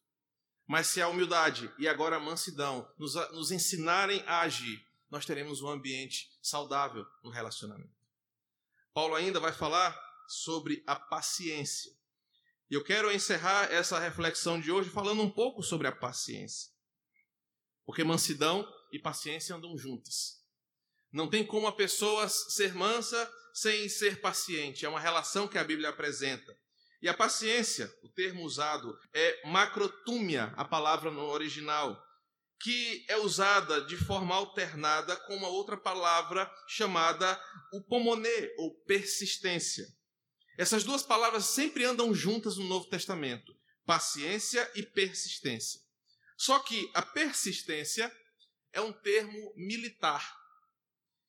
Mas 0.68 0.88
se 0.88 1.00
a 1.00 1.08
humildade 1.08 1.72
e 1.78 1.88
agora 1.88 2.16
a 2.16 2.20
mansidão 2.20 2.86
nos, 2.98 3.14
nos 3.32 3.50
ensinarem 3.50 4.22
a 4.26 4.40
agir, 4.40 4.84
nós 5.10 5.26
teremos 5.26 5.60
um 5.60 5.68
ambiente 5.68 6.30
saudável 6.40 7.04
no 7.22 7.30
relacionamento. 7.30 7.94
Paulo 8.94 9.14
ainda 9.14 9.40
vai 9.40 9.52
falar 9.52 9.98
sobre 10.28 10.82
a 10.86 10.94
paciência. 10.94 11.92
E 12.70 12.74
eu 12.74 12.84
quero 12.84 13.10
encerrar 13.10 13.64
essa 13.72 13.98
reflexão 13.98 14.60
de 14.60 14.70
hoje 14.70 14.88
falando 14.88 15.22
um 15.22 15.30
pouco 15.30 15.62
sobre 15.62 15.88
a 15.88 15.92
paciência. 15.92 16.70
Porque 17.84 18.04
mansidão 18.04 18.66
e 18.92 18.98
paciência 18.98 19.56
andam 19.56 19.76
juntas. 19.76 20.40
Não 21.12 21.28
tem 21.28 21.44
como 21.44 21.66
a 21.66 21.72
pessoa 21.72 22.28
ser 22.28 22.72
mansa 22.74 23.30
sem 23.52 23.88
ser 23.88 24.20
paciente. 24.20 24.86
É 24.86 24.88
uma 24.88 25.00
relação 25.00 25.48
que 25.48 25.58
a 25.58 25.64
Bíblia 25.64 25.88
apresenta. 25.88 26.56
E 27.02 27.08
a 27.08 27.14
paciência, 27.14 27.92
o 28.02 28.08
termo 28.08 28.44
usado, 28.44 28.96
é 29.12 29.48
macrotúmia, 29.48 30.52
a 30.56 30.64
palavra 30.64 31.10
no 31.10 31.22
original, 31.22 32.00
que 32.60 33.06
é 33.08 33.16
usada 33.16 33.80
de 33.86 33.96
forma 33.96 34.34
alternada 34.34 35.16
com 35.16 35.34
uma 35.34 35.48
outra 35.48 35.76
palavra 35.76 36.50
chamada 36.68 37.40
upomoné, 37.72 38.54
ou 38.58 38.74
persistência. 38.84 39.86
Essas 40.58 40.84
duas 40.84 41.02
palavras 41.02 41.46
sempre 41.46 41.84
andam 41.84 42.14
juntas 42.14 42.58
no 42.58 42.64
Novo 42.64 42.86
Testamento: 42.88 43.56
paciência 43.86 44.70
e 44.74 44.82
persistência. 44.82 45.80
Só 46.36 46.58
que 46.58 46.90
a 46.94 47.02
persistência 47.02 48.14
é 48.72 48.80
um 48.80 48.92
termo 48.92 49.52
militar 49.56 50.38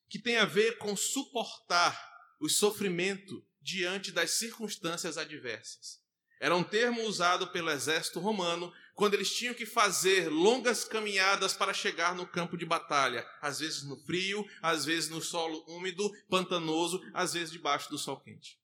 que 0.09 0.19
tem 0.19 0.35
a 0.35 0.45
ver 0.45 0.77
com 0.77 0.95
suportar, 0.95 2.11
o 2.41 2.49
sofrimento 2.49 3.45
diante 3.61 4.11
das 4.11 4.31
circunstâncias 4.31 5.17
adversas. 5.17 6.01
Era 6.41 6.55
um 6.55 6.63
termo 6.63 7.03
usado 7.03 7.47
pelo 7.51 7.69
exército 7.69 8.19
romano 8.19 8.73
quando 9.01 9.15
eles 9.15 9.33
tinham 9.35 9.55
que 9.55 9.65
fazer 9.65 10.29
longas 10.29 10.83
caminhadas 10.83 11.53
para 11.55 11.73
chegar 11.73 12.13
no 12.13 12.27
campo 12.27 12.55
de 12.55 12.67
batalha, 12.67 13.27
às 13.41 13.59
vezes 13.59 13.81
no 13.81 13.97
frio, 13.97 14.47
às 14.61 14.85
vezes 14.85 15.09
no 15.09 15.19
solo 15.19 15.65
úmido, 15.67 16.07
pantanoso, 16.29 17.01
às 17.11 17.33
vezes 17.33 17.51
debaixo 17.51 17.89
do 17.89 17.97
sol 17.97 18.21
quente. 18.21 18.59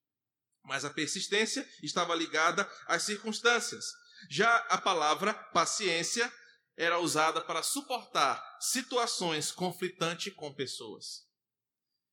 Mas 0.64 0.86
a 0.86 0.92
persistência 0.92 1.68
estava 1.82 2.14
ligada 2.14 2.70
às 2.86 3.02
circunstâncias. 3.02 3.84
Já 4.30 4.58
a 4.70 4.78
palavra 4.78 5.34
paciência 5.34 6.32
era 6.78 7.00
usada 7.00 7.42
para 7.42 7.64
suportar 7.64 8.40
situações 8.62 9.52
conflitantes 9.52 10.32
com 10.36 10.54
pessoas. 10.54 11.28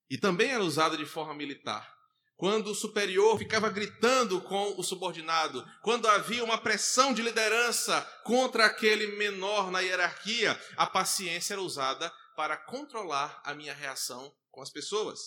E 0.09 0.17
também 0.17 0.49
era 0.49 0.65
usada 0.65 0.97
de 0.97 1.05
forma 1.05 1.35
militar. 1.35 1.95
Quando 2.37 2.73
o 2.73 2.75
superior 2.75 3.39
ficava 3.39 3.71
gritando 3.71 4.41
com 4.41 4.79
o 4.79 4.83
subordinado, 4.83 5.65
quando 5.83 6.09
havia 6.09 6.43
uma 6.43 6.59
pressão 6.59 7.15
de 7.15 7.23
liderança 7.23 8.01
contra 8.25 8.67
aquele 8.67 9.17
menor 9.17 9.71
na 9.71 9.81
hierarquia, 9.81 10.61
a 10.77 10.87
paciência 10.87 11.55
era 11.55 11.63
usada 11.63 12.13
para 12.37 12.57
controlar 12.57 13.41
a 13.45 13.55
minha 13.55 13.73
reação 13.73 14.35
com 14.51 14.61
as 14.61 14.71
pessoas. 14.71 15.21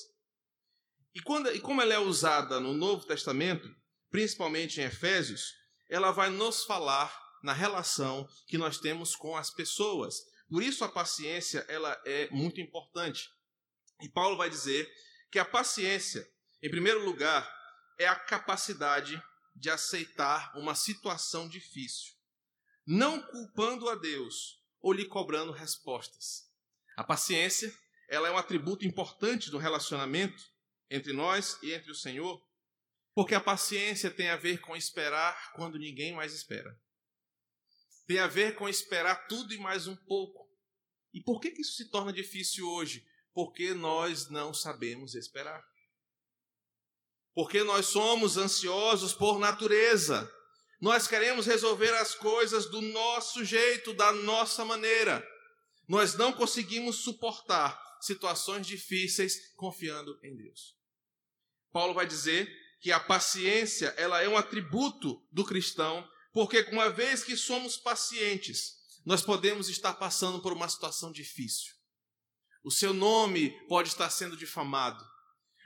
E, 1.16 1.22
quando, 1.22 1.50
e 1.52 1.60
como 1.60 1.82
ela 1.82 1.94
é 1.94 2.00
usada 2.00 2.60
no 2.60 2.74
Novo 2.74 3.06
Testamento, 3.06 3.68
principalmente 4.10 4.80
em 4.80 4.84
Efésios, 4.84 5.54
ela 5.90 6.12
vai 6.12 6.30
nos 6.30 6.66
falar 6.66 7.12
na 7.42 7.54
relação 7.54 8.28
que 8.48 8.58
nós 8.58 8.78
temos 8.80 9.16
com 9.16 9.36
as 9.36 9.50
pessoas. 9.50 10.16
Por 10.50 10.62
isso 10.62 10.84
a 10.84 10.90
paciência 10.90 11.66
ela 11.68 12.00
é 12.06 12.30
muito 12.30 12.60
importante. 12.60 13.30
E 14.02 14.10
Paulo 14.10 14.38
vai 14.38 14.50
dizer 14.50 14.88
que 15.32 15.40
a 15.40 15.46
paciência, 15.46 16.28
em 16.68 16.70
primeiro 16.70 17.06
lugar, 17.06 17.50
é 17.98 18.06
a 18.06 18.16
capacidade 18.16 19.24
de 19.56 19.70
aceitar 19.70 20.52
uma 20.58 20.76
situação 20.76 21.48
difícil, 21.48 22.14
não 22.86 23.22
culpando 23.22 23.88
a 23.88 23.96
Deus 23.96 24.62
ou 24.82 24.92
lhe 24.92 25.06
cobrando 25.06 25.54
respostas. 25.54 26.52
A 26.98 27.06
paciência, 27.06 27.74
ela 28.10 28.28
é 28.28 28.32
um 28.32 28.38
atributo 28.38 28.86
importante 28.86 29.50
do 29.50 29.58
relacionamento 29.58 30.44
entre 30.90 31.14
nós 31.14 31.58
e 31.64 31.72
entre 31.72 31.90
o 31.90 31.96
Senhor, 31.96 32.46
porque 33.16 33.34
a 33.34 33.40
paciência 33.40 34.12
tem 34.12 34.28
a 34.28 34.36
ver 34.36 34.60
com 34.60 34.76
esperar 34.76 35.54
quando 35.54 35.80
ninguém 35.80 36.14
mais 36.14 36.34
espera. 36.34 36.78
Tem 38.06 38.20
a 38.20 38.28
ver 38.28 38.56
com 38.56 38.68
esperar 38.68 39.26
tudo 39.30 39.54
e 39.54 39.58
mais 39.58 39.88
um 39.88 39.96
pouco. 39.96 40.46
E 41.14 41.24
por 41.24 41.40
que, 41.40 41.48
isso 41.48 41.78
se 41.78 41.90
torna 41.90 42.12
difícil 42.12 42.68
hoje? 42.68 43.08
Porque 43.34 43.74
nós 43.74 44.30
não 44.30 44.54
sabemos 44.54 45.16
esperar. 45.16 45.66
Porque 47.38 47.64
nós 47.64 47.86
somos 47.86 48.36
ansiosos 48.36 49.14
por 49.14 49.38
natureza. 49.38 50.28
Nós 50.82 51.08
queremos 51.08 51.46
resolver 51.46 51.94
as 51.94 52.16
coisas 52.16 52.66
do 52.68 52.82
nosso 52.82 53.46
jeito, 53.46 53.94
da 53.94 54.12
nossa 54.12 54.66
maneira. 54.66 55.24
Nós 55.88 56.16
não 56.16 56.34
conseguimos 56.34 57.04
suportar 57.04 57.80
situações 58.02 58.66
difíceis 58.66 59.54
confiando 59.56 60.20
em 60.24 60.36
Deus. 60.36 60.76
Paulo 61.72 61.94
vai 61.94 62.08
dizer 62.08 62.52
que 62.82 62.92
a 62.92 63.00
paciência 63.00 63.94
ela 63.98 64.20
é 64.20 64.28
um 64.28 64.36
atributo 64.36 65.24
do 65.32 65.46
cristão, 65.46 66.10
porque 66.34 66.62
uma 66.72 66.90
vez 66.90 67.24
que 67.24 67.38
somos 67.38 67.78
pacientes, 67.78 68.74
nós 69.06 69.22
podemos 69.22 69.70
estar 69.70 69.94
passando 69.94 70.42
por 70.42 70.54
uma 70.54 70.68
situação 70.68 71.12
difícil. 71.12 71.72
O 72.64 72.72
seu 72.72 72.96
nome 72.96 73.52
pode 73.68 73.90
estar 73.90 74.10
sendo 74.10 74.36
difamado. 74.36 75.06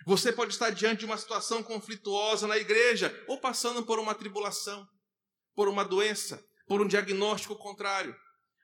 Você 0.06 0.32
pode 0.32 0.54
estar 0.54 0.72
diante 0.72 1.00
de 1.00 1.06
uma 1.06 1.18
situação 1.18 1.62
conflituosa 1.62 2.48
na 2.48 2.58
igreja 2.58 3.14
ou 3.28 3.40
passando 3.40 3.86
por 3.86 4.00
uma 4.00 4.16
tribulação, 4.16 4.88
por 5.56 5.68
uma 5.68 5.84
doença, 5.84 6.44
por 6.68 6.82
um 6.82 6.88
diagnóstico 6.88 7.56
contrário. 7.56 8.16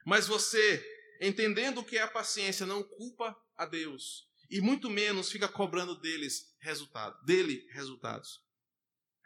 Mas 0.04 0.26
você, 0.26 0.84
entendendo 1.20 1.78
o 1.78 1.84
que 1.84 1.96
é 1.96 2.02
a 2.02 2.08
paciência, 2.08 2.66
não 2.66 2.82
culpa 2.82 3.36
a 3.56 3.66
Deus, 3.66 4.28
e 4.50 4.60
muito 4.60 4.88
menos 4.88 5.30
fica 5.30 5.46
cobrando 5.46 5.94
deles 6.00 6.54
resultado, 6.60 7.22
dele 7.24 7.66
resultados. 7.70 8.40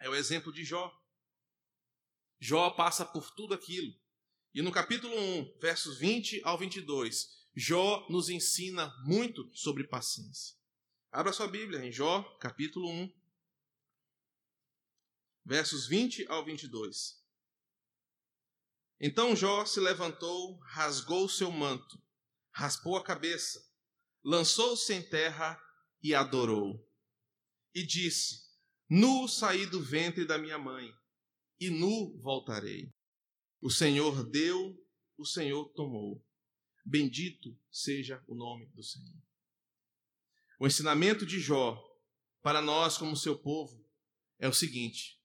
É 0.01 0.09
o 0.09 0.14
exemplo 0.14 0.53
de 0.53 0.64
Jó. 0.64 0.92
Jó 2.40 2.70
passa 2.70 3.05
por 3.05 3.31
tudo 3.31 3.55
aquilo. 3.55 3.94
E 4.53 4.61
no 4.61 4.72
capítulo 4.72 5.16
1, 5.16 5.59
versos 5.61 5.98
20 5.98 6.42
ao 6.44 6.59
22, 6.59 7.29
Jó 7.55 8.05
nos 8.11 8.29
ensina 8.29 8.92
muito 9.05 9.48
sobre 9.55 9.85
paciência. 9.85 10.57
Abra 11.14 11.31
sua 11.31 11.46
Bíblia 11.46 11.85
em 11.85 11.92
Jó, 11.92 12.22
capítulo 12.40 12.88
1, 12.88 13.12
versos 15.44 15.87
20 15.87 16.27
ao 16.27 16.42
22. 16.42 17.22
Então 18.98 19.37
Jó 19.37 19.66
se 19.66 19.79
levantou, 19.79 20.57
rasgou 20.61 21.29
seu 21.29 21.53
manto, 21.53 22.03
raspou 22.51 22.96
a 22.96 23.05
cabeça, 23.05 23.62
lançou-se 24.25 24.90
em 24.94 25.07
terra 25.07 25.62
e 26.03 26.14
adorou. 26.14 26.83
E 27.75 27.85
disse: 27.85 28.48
Nu 28.88 29.29
saí 29.29 29.66
do 29.66 29.83
ventre 29.83 30.25
da 30.25 30.38
minha 30.38 30.57
mãe, 30.57 30.96
e 31.61 31.68
nu 31.68 32.18
voltarei. 32.22 32.90
O 33.61 33.68
Senhor 33.68 34.25
deu, 34.31 34.83
o 35.18 35.27
Senhor 35.27 35.68
tomou. 35.75 36.27
Bendito 36.83 37.55
seja 37.70 38.25
o 38.27 38.35
nome 38.35 38.64
do 38.68 38.83
Senhor. 38.83 39.32
O 40.62 40.66
ensinamento 40.68 41.27
de 41.27 41.40
Jó 41.40 41.77
para 42.40 42.62
nós, 42.62 42.96
como 42.96 43.16
seu 43.16 43.37
povo, 43.37 43.85
é 44.38 44.46
o 44.46 44.53
seguinte: 44.53 45.18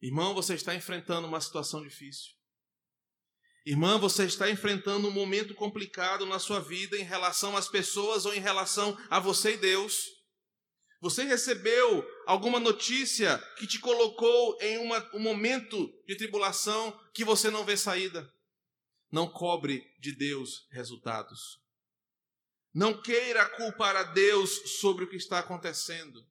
Irmão, 0.00 0.34
você 0.34 0.54
está 0.54 0.74
enfrentando 0.74 1.28
uma 1.28 1.40
situação 1.40 1.80
difícil. 1.80 2.32
Irmã, 3.64 3.98
você 3.98 4.24
está 4.24 4.50
enfrentando 4.50 5.06
um 5.06 5.12
momento 5.12 5.54
complicado 5.54 6.26
na 6.26 6.40
sua 6.40 6.58
vida 6.58 6.98
em 6.98 7.04
relação 7.04 7.56
às 7.56 7.68
pessoas 7.68 8.26
ou 8.26 8.34
em 8.34 8.40
relação 8.40 8.98
a 9.08 9.20
você 9.20 9.54
e 9.54 9.58
Deus. 9.58 10.08
Você 11.00 11.22
recebeu 11.22 12.04
alguma 12.26 12.58
notícia 12.58 13.38
que 13.58 13.66
te 13.68 13.78
colocou 13.78 14.58
em 14.60 14.76
uma, 14.78 15.08
um 15.14 15.20
momento 15.20 15.88
de 16.04 16.16
tribulação 16.16 17.00
que 17.14 17.24
você 17.24 17.48
não 17.48 17.64
vê 17.64 17.76
saída? 17.76 18.28
Não 19.08 19.30
cobre 19.30 19.86
de 20.00 20.10
Deus 20.10 20.66
resultados. 20.72 21.61
Não 22.74 23.00
queira 23.00 23.48
culpar 23.50 23.94
a 23.96 24.02
Deus 24.02 24.78
sobre 24.80 25.04
o 25.04 25.08
que 25.08 25.16
está 25.16 25.38
acontecendo. 25.38 26.26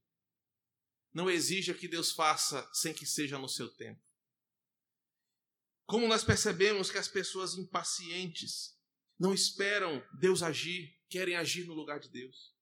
Não 1.14 1.30
exija 1.30 1.74
que 1.74 1.88
Deus 1.88 2.12
faça 2.12 2.68
sem 2.74 2.94
que 2.94 3.06
seja 3.06 3.38
no 3.38 3.50
seu 3.50 3.70
tempo. 3.70 4.02
Como 5.86 6.08
nós 6.08 6.24
percebemos 6.24 6.90
que 6.90 6.98
as 6.98 7.08
pessoas 7.08 7.56
impacientes 7.56 8.78
não 9.20 9.34
esperam 9.34 10.02
Deus 10.14 10.42
agir, 10.42 10.98
querem 11.10 11.36
agir 11.36 11.66
no 11.66 11.74
lugar 11.74 12.00
de 12.00 12.10
Deus. 12.10 12.56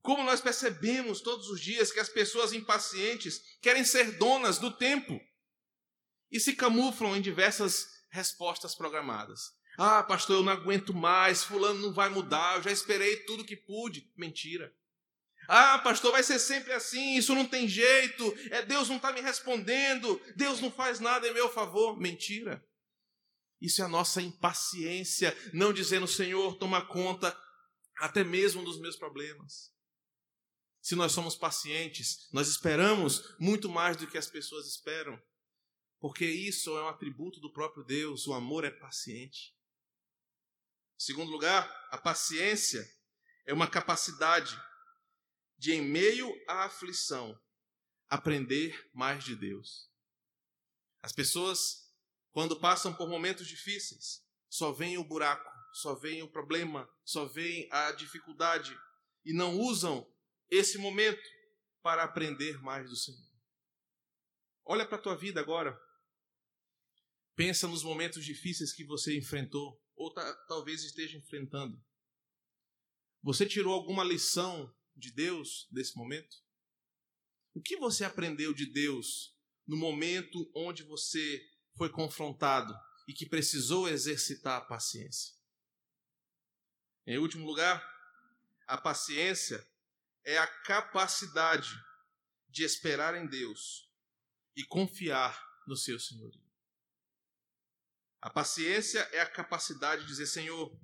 Como 0.00 0.24
nós 0.24 0.40
percebemos 0.40 1.20
todos 1.20 1.48
os 1.48 1.60
dias 1.60 1.92
que 1.92 2.00
as 2.00 2.08
pessoas 2.08 2.52
impacientes 2.52 3.40
querem 3.60 3.84
ser 3.84 4.16
donas 4.18 4.58
do 4.58 4.76
tempo 4.76 5.20
e 6.30 6.40
se 6.40 6.56
camuflam 6.56 7.16
em 7.16 7.20
diversas 7.20 7.88
respostas 8.10 8.74
programadas. 8.74 9.52
Ah, 9.78 10.02
pastor, 10.02 10.36
eu 10.36 10.42
não 10.42 10.52
aguento 10.52 10.94
mais, 10.94 11.44
fulano 11.44 11.80
não 11.80 11.92
vai 11.92 12.08
mudar, 12.08 12.56
eu 12.56 12.62
já 12.62 12.70
esperei 12.70 13.16
tudo 13.24 13.44
que 13.44 13.56
pude. 13.56 14.10
Mentira. 14.16 14.74
Ah, 15.48 15.78
pastor, 15.78 16.12
vai 16.12 16.22
ser 16.22 16.38
sempre 16.38 16.72
assim, 16.72 17.16
isso 17.16 17.34
não 17.34 17.46
tem 17.46 17.68
jeito, 17.68 18.36
é 18.50 18.62
Deus 18.62 18.88
não 18.88 18.96
está 18.96 19.12
me 19.12 19.20
respondendo, 19.20 20.20
Deus 20.34 20.60
não 20.60 20.70
faz 20.70 20.98
nada 20.98 21.28
em 21.28 21.34
meu 21.34 21.48
favor. 21.48 21.96
Mentira. 21.98 22.64
Isso 23.60 23.80
é 23.80 23.84
a 23.84 23.88
nossa 23.88 24.20
impaciência, 24.20 25.36
não 25.52 25.72
dizendo, 25.72 26.06
Senhor, 26.06 26.56
toma 26.56 26.84
conta 26.84 27.36
até 27.98 28.22
mesmo 28.22 28.64
dos 28.64 28.78
meus 28.78 28.96
problemas. 28.96 29.72
Se 30.82 30.94
nós 30.94 31.12
somos 31.12 31.34
pacientes, 31.34 32.28
nós 32.32 32.48
esperamos 32.48 33.34
muito 33.40 33.68
mais 33.68 33.96
do 33.96 34.06
que 34.06 34.18
as 34.18 34.28
pessoas 34.28 34.66
esperam, 34.66 35.20
porque 35.98 36.24
isso 36.24 36.76
é 36.76 36.84
um 36.84 36.88
atributo 36.88 37.40
do 37.40 37.52
próprio 37.52 37.82
Deus, 37.82 38.26
o 38.26 38.34
amor 38.34 38.64
é 38.64 38.70
paciente. 38.70 39.55
Segundo 40.98 41.30
lugar, 41.30 41.68
a 41.90 41.98
paciência 41.98 42.86
é 43.44 43.52
uma 43.52 43.68
capacidade 43.68 44.58
de, 45.58 45.72
em 45.72 45.82
meio 45.82 46.32
à 46.48 46.64
aflição, 46.64 47.38
aprender 48.08 48.90
mais 48.94 49.24
de 49.24 49.36
Deus. 49.36 49.90
As 51.02 51.12
pessoas, 51.12 51.92
quando 52.32 52.58
passam 52.58 52.94
por 52.94 53.08
momentos 53.08 53.46
difíceis, 53.46 54.24
só 54.48 54.72
veem 54.72 54.98
o 54.98 55.04
buraco, 55.04 55.50
só 55.72 55.94
veem 55.94 56.22
o 56.22 56.30
problema, 56.30 56.88
só 57.04 57.26
veem 57.26 57.68
a 57.70 57.92
dificuldade 57.92 58.76
e 59.24 59.32
não 59.32 59.58
usam 59.58 60.10
esse 60.50 60.78
momento 60.78 61.28
para 61.82 62.04
aprender 62.04 62.60
mais 62.62 62.88
do 62.88 62.96
Senhor. 62.96 63.30
Olha 64.64 64.86
para 64.86 64.96
a 64.96 65.00
tua 65.00 65.16
vida 65.16 65.40
agora. 65.40 65.78
Pensa 67.34 67.68
nos 67.68 67.82
momentos 67.82 68.24
difíceis 68.24 68.72
que 68.72 68.84
você 68.84 69.16
enfrentou 69.16 69.80
ou 69.96 70.12
talvez 70.46 70.84
esteja 70.84 71.16
enfrentando. 71.16 71.82
Você 73.22 73.46
tirou 73.46 73.74
alguma 73.74 74.04
lição 74.04 74.72
de 74.94 75.10
Deus 75.10 75.66
desse 75.70 75.96
momento? 75.96 76.36
O 77.54 77.60
que 77.60 77.76
você 77.76 78.04
aprendeu 78.04 78.52
de 78.52 78.66
Deus 78.66 79.34
no 79.66 79.76
momento 79.76 80.50
onde 80.54 80.82
você 80.82 81.42
foi 81.76 81.90
confrontado 81.90 82.72
e 83.08 83.12
que 83.12 83.26
precisou 83.26 83.88
exercitar 83.88 84.58
a 84.58 84.64
paciência? 84.64 85.34
Em 87.06 87.18
último 87.18 87.46
lugar, 87.46 87.82
a 88.66 88.76
paciência 88.76 89.66
é 90.24 90.38
a 90.38 90.46
capacidade 90.46 91.70
de 92.48 92.64
esperar 92.64 93.14
em 93.14 93.26
Deus 93.26 93.90
e 94.56 94.64
confiar 94.64 95.40
no 95.66 95.76
seu 95.76 95.98
senhorio. 95.98 96.45
A 98.20 98.30
paciência 98.30 99.00
é 99.12 99.20
a 99.20 99.30
capacidade 99.30 100.02
de 100.02 100.08
dizer: 100.08 100.26
Senhor, 100.26 100.78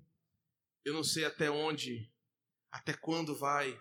eu 0.85 0.93
não 0.95 1.05
sei 1.05 1.25
até 1.25 1.51
onde, 1.51 2.13
até 2.71 2.93
quando 2.95 3.37
vai 3.37 3.79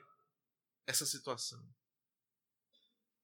essa 0.85 1.05
situação. 1.05 1.61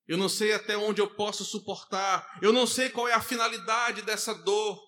Eu 0.07 0.17
não 0.17 0.29
sei 0.29 0.53
até 0.53 0.77
onde 0.77 1.01
eu 1.01 1.13
posso 1.15 1.43
suportar. 1.43 2.39
Eu 2.41 2.53
não 2.53 2.65
sei 2.65 2.89
qual 2.89 3.07
é 3.07 3.13
a 3.13 3.21
finalidade 3.21 4.01
dessa 4.01 4.33
dor. 4.33 4.81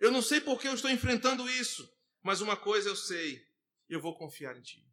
Eu 0.00 0.10
não 0.10 0.20
sei 0.20 0.40
por 0.40 0.60
que 0.60 0.66
eu 0.66 0.74
estou 0.74 0.90
enfrentando 0.90 1.48
isso. 1.48 1.88
Mas 2.22 2.40
uma 2.40 2.56
coisa 2.56 2.88
eu 2.88 2.96
sei: 2.96 3.40
eu 3.88 4.00
vou 4.00 4.16
confiar 4.16 4.56
em 4.56 4.62
Ti. 4.62 4.84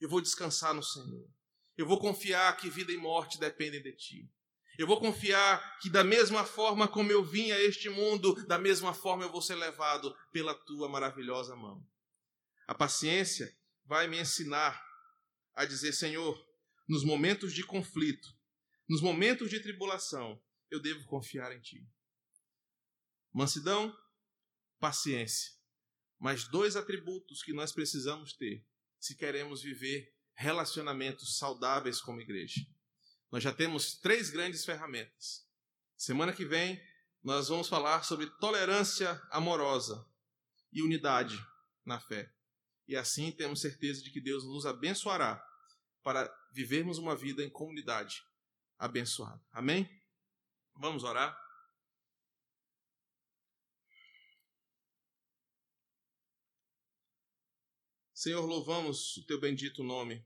Eu 0.00 0.08
vou 0.08 0.20
descansar 0.20 0.74
no 0.74 0.82
Senhor. 0.82 1.30
Eu 1.76 1.86
vou 1.86 1.98
confiar 1.98 2.56
que 2.56 2.68
vida 2.68 2.92
e 2.92 2.96
morte 2.96 3.38
dependem 3.38 3.80
de 3.80 3.92
Ti. 3.92 4.30
Eu 4.78 4.86
vou 4.86 4.98
confiar 4.98 5.78
que, 5.78 5.90
da 5.90 6.02
mesma 6.02 6.44
forma 6.44 6.88
como 6.88 7.12
eu 7.12 7.24
vim 7.24 7.50
a 7.50 7.60
este 7.60 7.88
mundo, 7.88 8.34
da 8.46 8.58
mesma 8.58 8.94
forma 8.94 9.24
eu 9.24 9.30
vou 9.30 9.42
ser 9.42 9.54
levado 9.54 10.14
pela 10.32 10.54
Tua 10.54 10.88
maravilhosa 10.88 11.54
mão. 11.54 11.86
A 12.66 12.74
paciência 12.74 13.54
vai 13.84 14.08
me 14.08 14.18
ensinar 14.18 14.82
a 15.54 15.64
dizer: 15.64 15.92
Senhor, 15.92 16.42
nos 16.88 17.04
momentos 17.04 17.52
de 17.52 17.64
conflito, 17.64 18.28
nos 18.88 19.00
momentos 19.00 19.50
de 19.50 19.60
tribulação, 19.60 20.42
eu 20.70 20.80
devo 20.80 21.04
confiar 21.04 21.52
em 21.52 21.60
Ti. 21.60 21.86
Mansidão, 23.32 23.94
paciência 24.80 25.62
mas 26.22 26.46
dois 26.46 26.76
atributos 26.76 27.42
que 27.42 27.52
nós 27.52 27.72
precisamos 27.72 28.32
ter 28.32 28.64
se 29.00 29.16
queremos 29.16 29.60
viver 29.60 30.14
relacionamentos 30.34 31.36
saudáveis 31.36 32.00
como 32.00 32.20
igreja. 32.20 32.60
Nós 33.32 33.42
já 33.42 33.50
temos 33.50 33.94
três 33.94 34.28
grandes 34.28 34.62
ferramentas. 34.62 35.48
Semana 35.96 36.34
que 36.34 36.44
vem, 36.44 36.78
nós 37.24 37.48
vamos 37.48 37.66
falar 37.66 38.02
sobre 38.04 38.26
tolerância 38.38 39.10
amorosa 39.30 40.06
e 40.70 40.82
unidade 40.82 41.42
na 41.82 41.98
fé. 41.98 42.30
E 42.86 42.94
assim 42.94 43.32
temos 43.32 43.62
certeza 43.62 44.02
de 44.02 44.10
que 44.10 44.20
Deus 44.20 44.44
nos 44.44 44.66
abençoará 44.66 45.42
para 46.02 46.30
vivermos 46.52 46.98
uma 46.98 47.16
vida 47.16 47.42
em 47.42 47.48
comunidade 47.48 48.22
abençoada. 48.78 49.42
Amém? 49.50 49.88
Vamos 50.74 51.02
orar? 51.02 51.40
Senhor, 58.12 58.44
louvamos 58.44 59.16
o 59.16 59.26
teu 59.26 59.40
bendito 59.40 59.82
nome. 59.82 60.22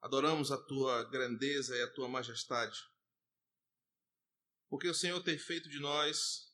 Adoramos 0.00 0.52
a 0.52 0.56
tua 0.56 1.04
grandeza 1.10 1.76
e 1.76 1.82
a 1.82 1.92
tua 1.92 2.08
majestade. 2.08 2.78
Porque 4.68 4.88
o 4.88 4.94
Senhor 4.94 5.22
tem 5.22 5.38
feito 5.38 5.68
de 5.68 5.80
nós 5.80 6.52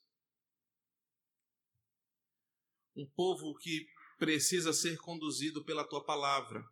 um 2.97 3.07
povo 3.07 3.55
que 3.59 3.87
precisa 4.19 4.73
ser 4.73 4.97
conduzido 4.99 5.65
pela 5.65 5.87
tua 5.87 6.05
palavra. 6.05 6.65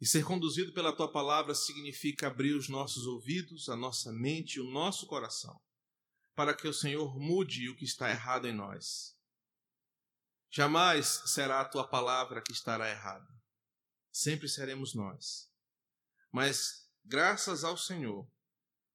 E 0.00 0.06
ser 0.06 0.24
conduzido 0.24 0.72
pela 0.72 0.94
tua 0.94 1.10
palavra 1.10 1.54
significa 1.54 2.28
abrir 2.28 2.54
os 2.54 2.68
nossos 2.68 3.06
ouvidos, 3.06 3.68
a 3.68 3.76
nossa 3.76 4.12
mente 4.12 4.56
e 4.56 4.60
o 4.60 4.70
nosso 4.70 5.06
coração, 5.06 5.60
para 6.34 6.54
que 6.54 6.66
o 6.66 6.72
Senhor 6.72 7.18
mude 7.18 7.68
o 7.68 7.76
que 7.76 7.84
está 7.84 8.08
errado 8.08 8.46
em 8.46 8.54
nós 8.54 9.18
Jamais 10.50 11.06
será 11.26 11.60
a 11.60 11.64
tua 11.64 11.86
palavra 11.86 12.40
que 12.40 12.52
estará 12.52 12.88
errada. 12.88 13.37
Sempre 14.18 14.48
seremos 14.48 14.96
nós. 14.96 15.48
Mas 16.32 16.90
graças 17.04 17.62
ao 17.62 17.78
Senhor, 17.78 18.28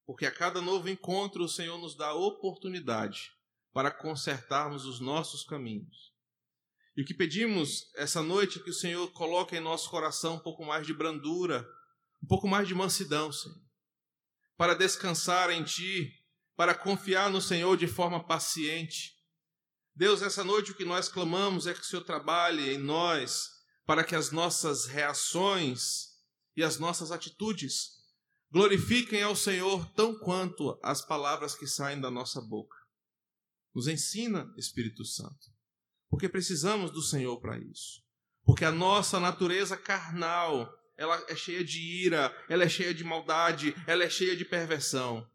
porque 0.05 0.25
a 0.25 0.31
cada 0.31 0.61
novo 0.61 0.89
encontro 0.89 1.45
o 1.45 1.47
Senhor 1.47 1.77
nos 1.77 1.95
dá 1.95 2.13
oportunidade 2.13 3.31
para 3.71 3.89
consertarmos 3.89 4.85
os 4.85 4.99
nossos 4.99 5.45
caminhos. 5.45 6.11
E 6.97 7.03
o 7.03 7.05
que 7.05 7.13
pedimos 7.13 7.89
essa 7.95 8.21
noite 8.21 8.59
é 8.59 8.63
que 8.63 8.69
o 8.69 8.73
Senhor 8.73 9.13
coloque 9.13 9.55
em 9.55 9.61
nosso 9.61 9.89
coração 9.89 10.35
um 10.35 10.39
pouco 10.39 10.65
mais 10.65 10.85
de 10.85 10.93
brandura, 10.93 11.65
um 12.21 12.27
pouco 12.27 12.45
mais 12.45 12.67
de 12.67 12.75
mansidão, 12.75 13.31
Senhor, 13.31 13.63
para 14.57 14.73
descansar 14.73 15.49
em 15.51 15.63
Ti, 15.63 16.11
para 16.53 16.75
confiar 16.75 17.29
no 17.29 17.39
Senhor 17.39 17.77
de 17.77 17.87
forma 17.87 18.21
paciente, 18.21 19.17
Deus, 19.95 20.21
essa 20.21 20.43
noite 20.43 20.71
o 20.71 20.75
que 20.75 20.83
nós 20.83 21.07
clamamos 21.07 21.65
é 21.65 21.73
que 21.73 21.79
o 21.79 21.85
Senhor 21.85 22.03
trabalhe 22.03 22.73
em 22.73 22.77
nós 22.77 23.52
para 23.85 24.03
que 24.03 24.15
as 24.15 24.31
nossas 24.31 24.85
reações 24.85 26.13
e 26.55 26.63
as 26.63 26.79
nossas 26.79 27.11
atitudes 27.11 28.03
glorifiquem 28.51 29.23
ao 29.23 29.35
Senhor 29.35 29.89
tão 29.93 30.17
quanto 30.19 30.79
as 30.83 31.03
palavras 31.03 31.55
que 31.55 31.67
saem 31.67 31.99
da 31.99 32.11
nossa 32.11 32.39
boca. 32.39 32.77
Nos 33.73 33.87
ensina, 33.87 34.53
Espírito 34.55 35.03
Santo, 35.03 35.51
porque 36.09 36.29
precisamos 36.29 36.91
do 36.91 37.01
Senhor 37.01 37.39
para 37.41 37.57
isso. 37.57 38.03
Porque 38.45 38.63
a 38.63 38.71
nossa 38.71 39.19
natureza 39.19 39.75
carnal, 39.75 40.71
ela 40.95 41.15
é 41.27 41.35
cheia 41.35 41.63
de 41.63 41.79
ira, 41.79 42.31
ela 42.47 42.63
é 42.63 42.69
cheia 42.69 42.93
de 42.93 43.03
maldade, 43.03 43.73
ela 43.87 44.03
é 44.03 44.09
cheia 44.09 44.35
de 44.35 44.45
perversão. 44.45 45.27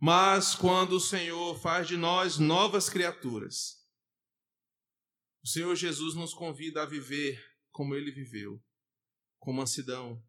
Mas 0.00 0.54
quando 0.54 0.94
o 0.94 1.00
Senhor 1.00 1.60
faz 1.60 1.86
de 1.86 1.96
nós 1.96 2.38
novas 2.38 2.88
criaturas, 2.88 3.76
o 5.44 5.46
Senhor 5.46 5.74
Jesus 5.76 6.14
nos 6.14 6.34
convida 6.34 6.82
a 6.82 6.86
viver 6.86 7.40
como 7.78 7.94
ele 7.94 8.10
viveu, 8.10 8.60
com 9.38 9.52
mansidão, 9.52 10.20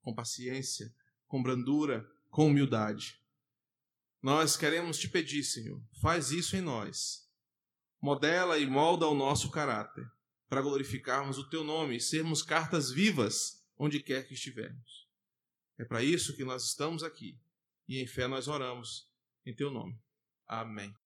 com 0.00 0.14
paciência, 0.14 0.90
com 1.26 1.42
brandura, 1.42 2.02
com 2.30 2.46
humildade. 2.46 3.20
Nós 4.22 4.56
queremos 4.56 4.98
te 4.98 5.06
pedir, 5.06 5.44
Senhor, 5.44 5.84
faz 6.00 6.30
isso 6.30 6.56
em 6.56 6.62
nós. 6.62 7.30
Modela 8.00 8.58
e 8.58 8.66
molda 8.66 9.06
o 9.06 9.14
nosso 9.14 9.50
caráter, 9.50 10.10
para 10.48 10.62
glorificarmos 10.62 11.36
o 11.36 11.46
teu 11.50 11.62
nome 11.62 11.96
e 11.96 12.00
sermos 12.00 12.42
cartas 12.42 12.90
vivas 12.90 13.62
onde 13.76 14.02
quer 14.02 14.26
que 14.26 14.32
estivermos. 14.32 15.06
É 15.76 15.84
para 15.84 16.02
isso 16.02 16.34
que 16.34 16.42
nós 16.42 16.64
estamos 16.64 17.02
aqui 17.02 17.38
e 17.86 18.00
em 18.00 18.06
fé 18.06 18.26
nós 18.26 18.48
oramos 18.48 19.12
em 19.44 19.54
teu 19.54 19.70
nome. 19.70 20.00
Amém. 20.46 21.03